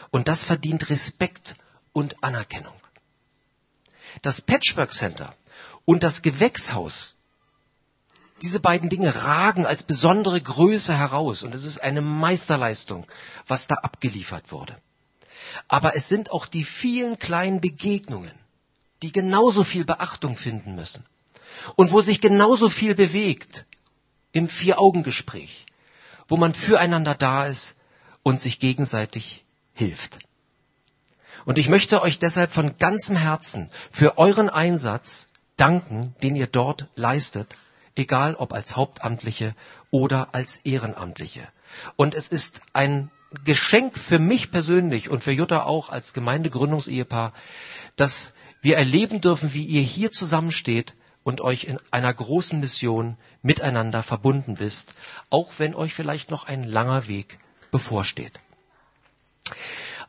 Und 0.10 0.28
das 0.28 0.44
verdient 0.44 0.89
Respekt 0.89 1.56
und 1.94 2.24
Anerkennung. 2.24 2.74
Das 4.22 4.41
Patchwork 4.41 4.91
Center 4.91 5.36
und 5.86 6.04
das 6.04 6.22
Gewächshaus, 6.22 7.15
diese 8.41 8.60
beiden 8.60 8.89
Dinge 8.89 9.15
ragen 9.15 9.65
als 9.65 9.84
besondere 9.84 10.41
Größe 10.41 10.98
heraus 10.98 11.44
und 11.44 11.54
es 11.54 11.63
ist 11.63 11.80
eine 11.80 12.02
Meisterleistung, 12.02 13.06
was 13.48 13.67
da 13.67 13.76
abgeliefert 13.76 14.52
wurde. 14.52 14.78
Aber 15.67 15.96
es 15.96 16.08
sind 16.08 16.32
auch 16.32 16.46
die 16.46 16.63
vielen 16.63 17.20
kleinen 17.20 17.62
Begegnungen, 17.62 18.34
die 19.02 19.12
genauso 19.12 19.63
viel 19.63 19.86
Beachtung 19.86 20.36
finden 20.36 20.76
müssen 20.76 21.06
und 21.76 21.91
wo 21.91 22.02
sich 22.02 22.22
genauso 22.22 22.70
viel 22.70 22.96
bewegt 22.96 23.65
im 24.32 24.48
Vier-Augen-Gespräch, 24.48 25.65
wo 26.28 26.38
man 26.38 26.54
füreinander 26.54 27.15
da 27.15 27.48
ist 27.48 27.76
und 28.24 28.39
sich 28.39 28.60
gegenseitig 28.60 29.44
hilft. 29.74 30.20
Und 31.46 31.58
ich 31.58 31.70
möchte 31.70 32.02
euch 32.02 32.20
deshalb 32.20 32.52
von 32.52 32.78
ganzem 32.78 33.15
Herzen 33.15 33.72
für 33.91 34.17
euren 34.17 34.50
Einsatz 34.50 35.28
danken, 35.62 36.15
den 36.24 36.36
ihr 36.36 36.47
dort 36.47 36.88
leistet, 36.95 37.56
egal 37.95 38.34
ob 38.34 38.52
als 38.52 38.76
Hauptamtliche 38.76 39.56
oder 39.91 40.34
als 40.34 40.58
Ehrenamtliche. 40.58 41.47
Und 41.97 42.15
es 42.15 42.28
ist 42.30 42.62
ein 42.74 43.12
Geschenk 43.45 43.95
für 43.97 44.17
mich 44.17 44.50
persönlich 44.50 45.10
und 45.10 45.24
für 45.24 45.32
Jutta 45.32 45.63
auch 45.63 45.89
als 45.89 46.13
Gemeindegründungsehepaar, 46.13 47.34
dass 47.95 48.34
wir 48.62 48.76
erleben 48.76 49.21
dürfen, 49.21 49.54
wie 49.54 49.63
ihr 49.63 49.84
hier 49.84 50.12
zusammensteht 50.12 50.95
und 51.24 51.41
euch 51.41 51.65
in 51.65 51.80
einer 51.91 52.13
großen 52.13 52.60
Mission 52.60 53.17
miteinander 53.43 54.02
verbunden 54.02 54.60
wisst, 54.60 54.95
auch 55.30 55.54
wenn 55.60 55.76
euch 55.76 55.93
vielleicht 55.93 56.32
noch 56.32 56.45
ein 56.45 56.63
langer 56.63 57.08
Weg 57.08 57.38
bevorsteht. 57.69 58.39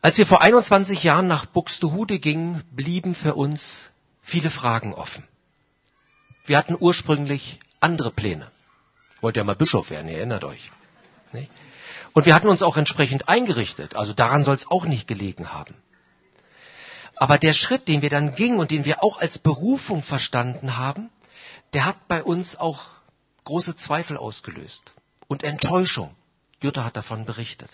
Als 0.00 0.16
wir 0.16 0.26
vor 0.26 0.40
21 0.40 1.02
Jahren 1.02 1.26
nach 1.26 1.44
Buxtehude 1.44 2.18
gingen, 2.18 2.64
blieben 2.72 3.14
für 3.14 3.34
uns 3.34 3.92
viele 4.22 4.50
Fragen 4.50 4.94
offen. 4.94 5.24
Wir 6.44 6.58
hatten 6.58 6.76
ursprünglich 6.78 7.60
andere 7.80 8.10
Pläne. 8.10 8.50
Wollt 9.20 9.36
ja 9.36 9.44
mal 9.44 9.56
Bischof 9.56 9.90
werden, 9.90 10.08
ihr 10.08 10.18
erinnert 10.18 10.44
euch. 10.44 10.70
Und 12.12 12.26
wir 12.26 12.34
hatten 12.34 12.48
uns 12.48 12.62
auch 12.62 12.76
entsprechend 12.76 13.28
eingerichtet. 13.28 13.96
Also 13.96 14.12
daran 14.12 14.44
soll 14.44 14.54
es 14.54 14.70
auch 14.70 14.84
nicht 14.84 15.06
gelegen 15.06 15.52
haben. 15.52 15.74
Aber 17.16 17.38
der 17.38 17.52
Schritt, 17.52 17.88
den 17.88 18.02
wir 18.02 18.10
dann 18.10 18.34
gingen 18.34 18.58
und 18.58 18.70
den 18.70 18.84
wir 18.84 19.04
auch 19.04 19.20
als 19.20 19.38
Berufung 19.38 20.02
verstanden 20.02 20.76
haben, 20.76 21.10
der 21.72 21.84
hat 21.84 22.08
bei 22.08 22.22
uns 22.22 22.56
auch 22.56 22.88
große 23.44 23.76
Zweifel 23.76 24.16
ausgelöst 24.16 24.94
und 25.28 25.42
Enttäuschung. 25.42 26.14
Jutta 26.62 26.84
hat 26.84 26.96
davon 26.96 27.24
berichtet. 27.24 27.70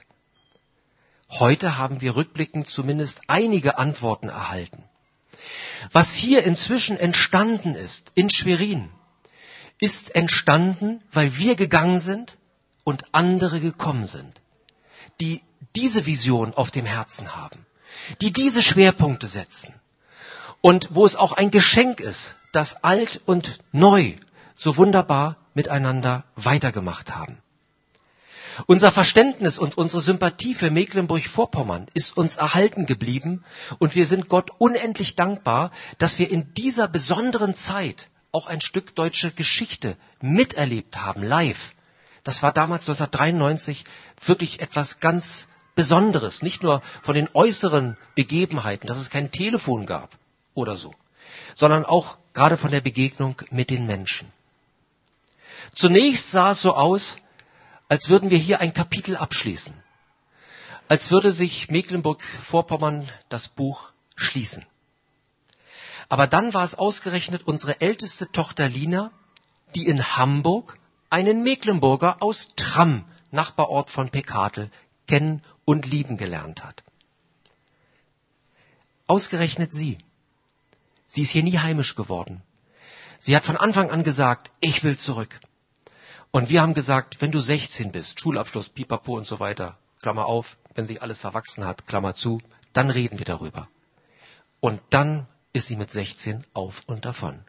Heute 1.31 1.77
haben 1.77 2.01
wir 2.01 2.17
rückblickend 2.17 2.69
zumindest 2.69 3.23
einige 3.27 3.79
Antworten 3.79 4.29
erhalten. 4.29 4.85
Was 5.93 6.15
hier 6.15 6.45
inzwischen 6.45 6.99
entstanden 6.99 7.75
ist, 7.75 8.13
in 8.15 8.31
Schwerin, 8.31 8.91
ist 9.81 10.15
entstanden, 10.15 11.03
weil 11.13 11.37
wir 11.37 11.55
gegangen 11.55 12.01
sind 12.01 12.37
und 12.85 13.05
andere 13.13 13.61
gekommen 13.61 14.07
sind, 14.07 14.41
die 15.21 15.43
diese 15.77 16.07
Vision 16.07 16.55
auf 16.55 16.71
dem 16.71 16.87
Herzen 16.87 17.37
haben, 17.37 17.67
die 18.21 18.33
diese 18.33 18.63
Schwerpunkte 18.63 19.27
setzen 19.27 19.75
und 20.61 20.89
wo 20.93 21.05
es 21.05 21.17
auch 21.17 21.33
ein 21.33 21.51
Geschenk 21.51 22.01
ist, 22.01 22.37
dass 22.53 22.83
alt 22.83 23.21
und 23.27 23.59
neu 23.73 24.15
so 24.55 24.77
wunderbar 24.77 25.37
miteinander 25.55 26.25
weitergemacht 26.35 27.15
haben. 27.15 27.39
Unser 28.67 28.93
Verständnis 28.93 29.59
und 29.59 29.77
unsere 29.79 30.03
Sympathie 30.03 30.55
für 30.55 30.71
Mecklenburg-Vorpommern 30.71 31.87
ist 31.95 32.17
uns 32.17 32.37
erhalten 32.37 32.87
geblieben 32.87 33.45
und 33.79 33.95
wir 33.95 34.07
sind 34.07 34.29
Gott 34.29 34.51
unendlich 34.59 35.15
dankbar, 35.15 35.71
dass 35.99 36.19
wir 36.19 36.31
in 36.31 36.53
dieser 36.55 36.89
besonderen 36.89 37.55
Zeit 37.55 38.09
auch 38.33 38.47
ein 38.47 38.61
Stück 38.61 38.95
deutsche 38.95 39.31
Geschichte 39.31 39.97
miterlebt 40.21 40.97
haben, 40.97 41.23
live. 41.23 41.73
Das 42.25 42.43
war 42.43 42.53
damals 42.53 42.83
1993 42.89 43.85
wirklich 44.25 44.61
etwas 44.61 45.01
ganz 45.01 45.49
Besonderes, 45.75 46.43
nicht 46.43 46.65
nur 46.65 46.83
von 47.03 47.15
den 47.15 47.29
äußeren 47.35 47.97
Begebenheiten, 48.17 48.89
dass 48.89 48.99
es 48.99 49.11
kein 49.11 49.31
Telefon 49.31 49.87
gab 49.87 50.11
oder 50.55 50.77
so, 50.77 50.93
sondern 51.55 51.85
auch 51.85 52.19
gerade 52.35 52.57
von 52.57 52.73
der 52.73 52.81
Begegnung 52.81 53.41
mit 53.51 53.71
den 53.71 53.87
Menschen. 53.87 54.33
Zunächst 55.73 56.33
sah 56.33 56.51
es 56.51 56.63
so 56.63 56.75
aus, 56.75 57.19
als 57.89 58.09
würden 58.09 58.31
wir 58.31 58.39
hier 58.39 58.61
ein 58.61 58.75
Kapitel 58.75 59.17
abschließen, 59.17 59.75
als 60.89 61.11
würde 61.11 61.33
sich 61.33 61.71
Mecklenburg-Vorpommern 61.71 63.09
das 63.29 63.49
Buch 63.49 63.93
schließen. 64.17 64.65
Aber 66.09 66.27
dann 66.27 66.55
war 66.55 66.65
es 66.65 66.75
ausgerechnet 66.75 67.47
unsere 67.47 67.81
älteste 67.81 68.31
Tochter 68.31 68.69
Lina, 68.69 69.11
die 69.75 69.87
in 69.87 70.17
Hamburg 70.17 70.79
einen 71.11 71.43
Mecklenburger 71.43 72.23
aus 72.23 72.55
Tramm, 72.57 73.05
Nachbarort 73.31 73.91
von 73.91 74.11
Pekatel, 74.11 74.71
kennen 75.07 75.43
und 75.65 75.87
lieben 75.87 76.17
gelernt 76.17 76.65
hat. 76.65 76.83
Ausgerechnet 79.07 79.73
sie. 79.73 79.99
Sie 81.09 81.23
ist 81.23 81.31
hier 81.31 81.43
nie 81.43 81.59
heimisch 81.59 81.95
geworden. 81.95 82.43
Sie 83.19 83.35
hat 83.35 83.45
von 83.45 83.57
Anfang 83.57 83.91
an 83.91 84.05
gesagt, 84.05 84.51
ich 84.61 84.85
will 84.85 84.99
zurück. 84.99 85.41
Und 86.31 86.51
wir 86.51 86.63
haben 86.63 86.75
gesagt, 86.75 87.21
wenn 87.21 87.31
du 87.31 87.41
16 87.41 87.93
bist, 87.93 88.21
Schulabschluss, 88.21 88.69
Pipapo 88.69 89.17
und 89.17 89.27
so 89.27 89.41
weiter, 89.41 89.79
Klammer 90.03 90.27
auf, 90.27 90.57
wenn 90.75 90.87
sich 90.87 91.03
alles 91.03 91.19
verwachsen 91.19 91.65
hat, 91.65 91.87
Klammer 91.87 92.15
zu, 92.15 92.41
dann 92.73 92.91
reden 92.91 93.19
wir 93.19 93.25
darüber. 93.25 93.69
Und 94.61 94.81
dann 94.91 95.27
ist 95.53 95.67
sie 95.67 95.77
mit 95.77 95.91
16 95.91 96.45
auf 96.53 96.83
und 96.87 97.05
davon. 97.05 97.41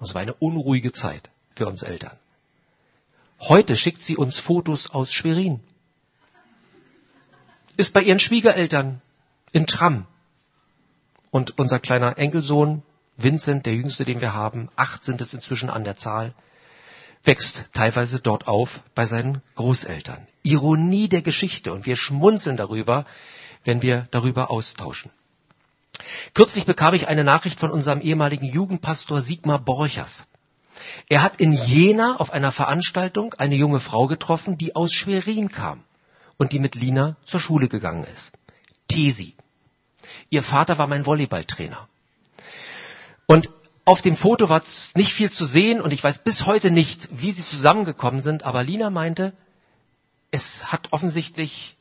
Das 0.00 0.14
war 0.14 0.20
eine 0.20 0.34
unruhige 0.34 0.92
Zeit 0.92 1.30
für 1.54 1.66
uns 1.66 1.82
Eltern. 1.82 2.16
Heute 3.40 3.76
schickt 3.76 4.02
sie 4.02 4.16
uns 4.16 4.38
Fotos 4.38 4.90
aus 4.90 5.12
Schwerin. 5.12 5.60
Ist 7.76 7.92
bei 7.92 8.02
ihren 8.02 8.18
Schwiegereltern 8.18 9.00
in 9.52 9.66
Tram. 9.66 10.06
Und 11.30 11.58
unser 11.58 11.78
kleiner 11.78 12.18
Enkelsohn, 12.18 12.82
Vincent, 13.16 13.66
der 13.66 13.74
jüngste, 13.74 14.04
den 14.04 14.20
wir 14.20 14.34
haben, 14.34 14.68
acht 14.76 15.04
sind 15.04 15.20
es 15.20 15.32
inzwischen 15.32 15.70
an 15.70 15.84
der 15.84 15.96
Zahl, 15.96 16.34
wächst 17.24 17.64
teilweise 17.72 18.20
dort 18.20 18.46
auf 18.48 18.82
bei 18.94 19.04
seinen 19.04 19.42
Großeltern. 19.54 20.26
Ironie 20.42 21.08
der 21.08 21.22
Geschichte 21.22 21.72
und 21.72 21.86
wir 21.86 21.96
schmunzeln 21.96 22.56
darüber, 22.56 23.06
wenn 23.64 23.82
wir 23.82 24.08
darüber 24.10 24.50
austauschen. 24.50 25.10
Kürzlich 26.34 26.64
bekam 26.64 26.94
ich 26.94 27.08
eine 27.08 27.24
Nachricht 27.24 27.58
von 27.58 27.70
unserem 27.70 28.00
ehemaligen 28.00 28.46
Jugendpastor 28.46 29.20
Sigmar 29.20 29.58
Borchers. 29.58 30.26
Er 31.08 31.22
hat 31.22 31.40
in 31.40 31.52
Jena 31.52 32.16
auf 32.16 32.32
einer 32.32 32.52
Veranstaltung 32.52 33.34
eine 33.34 33.56
junge 33.56 33.80
Frau 33.80 34.06
getroffen, 34.06 34.58
die 34.58 34.76
aus 34.76 34.92
Schwerin 34.92 35.50
kam 35.50 35.82
und 36.36 36.52
die 36.52 36.60
mit 36.60 36.74
Lina 36.74 37.16
zur 37.24 37.40
Schule 37.40 37.68
gegangen 37.68 38.04
ist. 38.04 38.32
Tesi. 38.88 39.34
Ihr 40.30 40.42
Vater 40.42 40.78
war 40.78 40.86
mein 40.86 41.04
Volleyballtrainer. 41.04 41.88
Und 43.26 43.50
auf 43.88 44.02
dem 44.02 44.16
Foto 44.16 44.50
war 44.50 44.62
nicht 44.94 45.14
viel 45.14 45.30
zu 45.30 45.46
sehen 45.46 45.80
und 45.80 45.94
ich 45.94 46.04
weiß 46.04 46.18
bis 46.18 46.44
heute 46.44 46.70
nicht, 46.70 47.08
wie 47.10 47.32
sie 47.32 47.42
zusammengekommen 47.42 48.20
sind, 48.20 48.42
aber 48.42 48.62
Lina 48.62 48.90
meinte, 48.90 49.32
es 50.30 50.70
hat 50.70 50.92
offensichtlich 50.92 51.74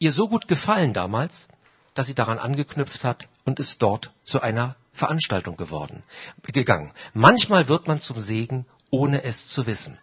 ihr 0.00 0.10
so 0.10 0.28
gut 0.28 0.48
gefallen 0.48 0.92
damals, 0.92 1.46
dass 1.94 2.06
sie 2.08 2.14
daran 2.16 2.40
angeknüpft 2.40 3.04
hat 3.04 3.28
und 3.44 3.60
ist 3.60 3.80
dort 3.82 4.10
zu 4.24 4.40
einer 4.40 4.74
Veranstaltung 4.92 5.56
geworden, 5.56 6.02
gegangen. 6.42 6.92
Manchmal 7.14 7.68
wird 7.68 7.86
man 7.86 8.00
zum 8.00 8.18
Segen, 8.18 8.66
ohne 8.90 9.22
es 9.22 9.46
zu 9.46 9.68
wissen. 9.68 9.96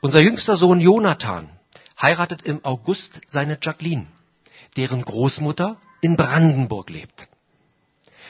Unser 0.00 0.20
jüngster 0.20 0.56
Sohn 0.56 0.80
Jonathan 0.80 1.48
heiratet 2.02 2.42
im 2.42 2.64
August 2.64 3.20
seine 3.28 3.56
Jacqueline, 3.62 4.08
deren 4.76 5.04
Großmutter 5.04 5.76
in 6.00 6.16
Brandenburg 6.16 6.90
lebt. 6.90 7.28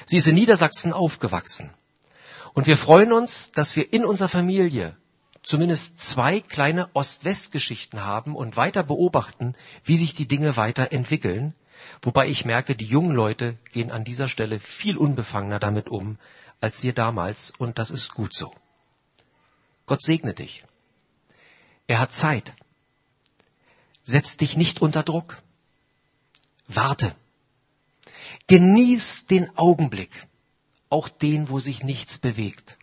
Sie 0.04 0.18
ist 0.18 0.26
in 0.26 0.34
Niedersachsen 0.34 0.92
aufgewachsen. 0.92 1.72
Und 2.54 2.68
wir 2.68 2.76
freuen 2.76 3.12
uns, 3.12 3.50
dass 3.52 3.74
wir 3.76 3.92
in 3.92 4.04
unserer 4.04 4.28
Familie 4.28 4.96
zumindest 5.42 6.00
zwei 6.00 6.40
kleine 6.40 6.88
Ost-West-Geschichten 6.94 8.02
haben 8.02 8.34
und 8.34 8.56
weiter 8.56 8.84
beobachten, 8.84 9.54
wie 9.84 9.98
sich 9.98 10.14
die 10.14 10.28
Dinge 10.28 10.56
weiterentwickeln. 10.56 11.54
Wobei 12.00 12.28
ich 12.28 12.44
merke, 12.44 12.76
die 12.76 12.86
jungen 12.86 13.14
Leute 13.14 13.58
gehen 13.72 13.90
an 13.90 14.04
dieser 14.04 14.28
Stelle 14.28 14.58
viel 14.58 14.96
unbefangener 14.96 15.58
damit 15.58 15.88
um, 15.88 16.18
als 16.60 16.82
wir 16.82 16.94
damals, 16.94 17.52
und 17.58 17.78
das 17.78 17.90
ist 17.90 18.14
gut 18.14 18.32
so. 18.32 18.54
Gott 19.84 20.00
segne 20.00 20.32
dich. 20.32 20.64
Er 21.88 21.98
hat 21.98 22.12
Zeit. 22.12 22.54
Setz 24.04 24.36
dich 24.36 24.56
nicht 24.56 24.80
unter 24.80 25.02
Druck. 25.02 25.42
Warte. 26.68 27.14
Genieß 28.46 29.26
den 29.26 29.54
Augenblick 29.58 30.26
auch 30.94 31.08
den, 31.08 31.48
wo 31.48 31.58
sich 31.58 31.82
nichts 31.82 32.18
bewegt. 32.18 32.78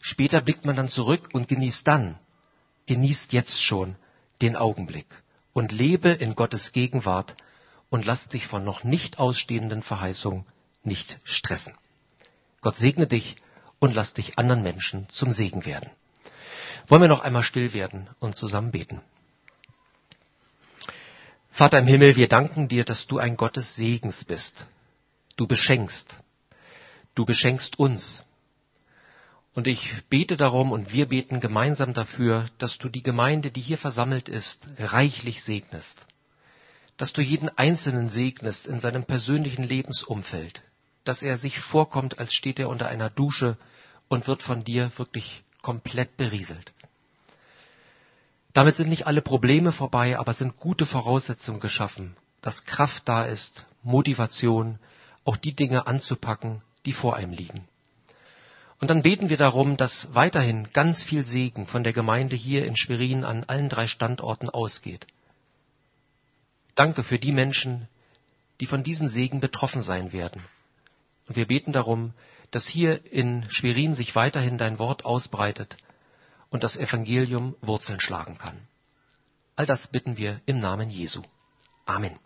Später 0.00 0.40
blickt 0.40 0.64
man 0.64 0.74
dann 0.74 0.88
zurück 0.88 1.28
und 1.32 1.46
genießt 1.46 1.86
dann, 1.86 2.18
genießt 2.86 3.32
jetzt 3.32 3.62
schon 3.62 3.94
den 4.42 4.56
Augenblick 4.56 5.06
und 5.52 5.70
lebe 5.70 6.10
in 6.10 6.34
Gottes 6.34 6.72
Gegenwart 6.72 7.36
und 7.90 8.06
lass 8.06 8.26
dich 8.26 8.48
von 8.48 8.64
noch 8.64 8.82
nicht 8.82 9.20
ausstehenden 9.20 9.84
Verheißungen 9.84 10.46
nicht 10.82 11.20
stressen. 11.22 11.74
Gott 12.60 12.76
segne 12.76 13.06
dich 13.06 13.36
und 13.78 13.94
lass 13.94 14.12
dich 14.12 14.36
anderen 14.36 14.64
Menschen 14.64 15.08
zum 15.10 15.30
Segen 15.30 15.64
werden. 15.64 15.90
Wollen 16.88 17.02
wir 17.02 17.08
noch 17.08 17.20
einmal 17.20 17.44
still 17.44 17.72
werden 17.72 18.10
und 18.18 18.34
zusammen 18.34 18.72
beten. 18.72 19.00
Vater 21.52 21.78
im 21.78 21.86
Himmel, 21.86 22.16
wir 22.16 22.26
danken 22.26 22.66
dir, 22.66 22.84
dass 22.84 23.06
du 23.06 23.18
ein 23.18 23.36
Gottes 23.36 23.76
Segens 23.76 24.24
bist. 24.24 24.66
Du 25.36 25.46
beschenkst. 25.46 26.18
Du 27.20 27.26
beschenkst 27.26 27.78
uns. 27.78 28.24
Und 29.52 29.66
ich 29.66 29.92
bete 30.08 30.38
darum 30.38 30.72
und 30.72 30.94
wir 30.94 31.06
beten 31.06 31.38
gemeinsam 31.40 31.92
dafür, 31.92 32.48
dass 32.56 32.78
du 32.78 32.88
die 32.88 33.02
Gemeinde, 33.02 33.50
die 33.50 33.60
hier 33.60 33.76
versammelt 33.76 34.30
ist, 34.30 34.66
reichlich 34.78 35.42
segnest. 35.42 36.06
Dass 36.96 37.12
du 37.12 37.20
jeden 37.20 37.50
Einzelnen 37.50 38.08
segnest 38.08 38.66
in 38.66 38.80
seinem 38.80 39.04
persönlichen 39.04 39.64
Lebensumfeld. 39.64 40.62
Dass 41.04 41.22
er 41.22 41.36
sich 41.36 41.60
vorkommt, 41.60 42.18
als 42.18 42.32
steht 42.32 42.58
er 42.58 42.70
unter 42.70 42.88
einer 42.88 43.10
Dusche 43.10 43.58
und 44.08 44.26
wird 44.26 44.40
von 44.40 44.64
dir 44.64 44.90
wirklich 44.96 45.42
komplett 45.60 46.16
berieselt. 46.16 46.72
Damit 48.54 48.76
sind 48.76 48.88
nicht 48.88 49.06
alle 49.06 49.20
Probleme 49.20 49.72
vorbei, 49.72 50.18
aber 50.18 50.32
sind 50.32 50.56
gute 50.56 50.86
Voraussetzungen 50.86 51.60
geschaffen, 51.60 52.16
dass 52.40 52.64
Kraft 52.64 53.06
da 53.10 53.24
ist, 53.26 53.66
Motivation, 53.82 54.78
auch 55.26 55.36
die 55.36 55.54
Dinge 55.54 55.86
anzupacken, 55.86 56.62
die 56.86 56.92
vor 56.92 57.16
einem 57.16 57.32
liegen. 57.32 57.68
Und 58.80 58.88
dann 58.88 59.02
beten 59.02 59.28
wir 59.28 59.36
darum, 59.36 59.76
dass 59.76 60.14
weiterhin 60.14 60.68
ganz 60.72 61.04
viel 61.04 61.24
Segen 61.24 61.66
von 61.66 61.84
der 61.84 61.92
Gemeinde 61.92 62.34
hier 62.34 62.64
in 62.64 62.76
Schwerin 62.76 63.24
an 63.24 63.44
allen 63.44 63.68
drei 63.68 63.86
Standorten 63.86 64.48
ausgeht. 64.48 65.06
Danke 66.74 67.02
für 67.02 67.18
die 67.18 67.32
Menschen, 67.32 67.88
die 68.60 68.66
von 68.66 68.82
diesen 68.82 69.08
Segen 69.08 69.40
betroffen 69.40 69.82
sein 69.82 70.12
werden. 70.12 70.42
Und 71.28 71.36
wir 71.36 71.46
beten 71.46 71.72
darum, 71.72 72.14
dass 72.50 72.66
hier 72.66 73.04
in 73.12 73.48
Schwerin 73.50 73.94
sich 73.94 74.14
weiterhin 74.14 74.58
dein 74.58 74.78
Wort 74.78 75.04
ausbreitet 75.04 75.76
und 76.50 76.62
das 76.62 76.76
Evangelium 76.76 77.54
Wurzeln 77.60 78.00
schlagen 78.00 78.38
kann. 78.38 78.56
All 79.56 79.66
das 79.66 79.88
bitten 79.88 80.16
wir 80.16 80.40
im 80.46 80.58
Namen 80.58 80.90
Jesu. 80.90 81.22
Amen. 81.86 82.18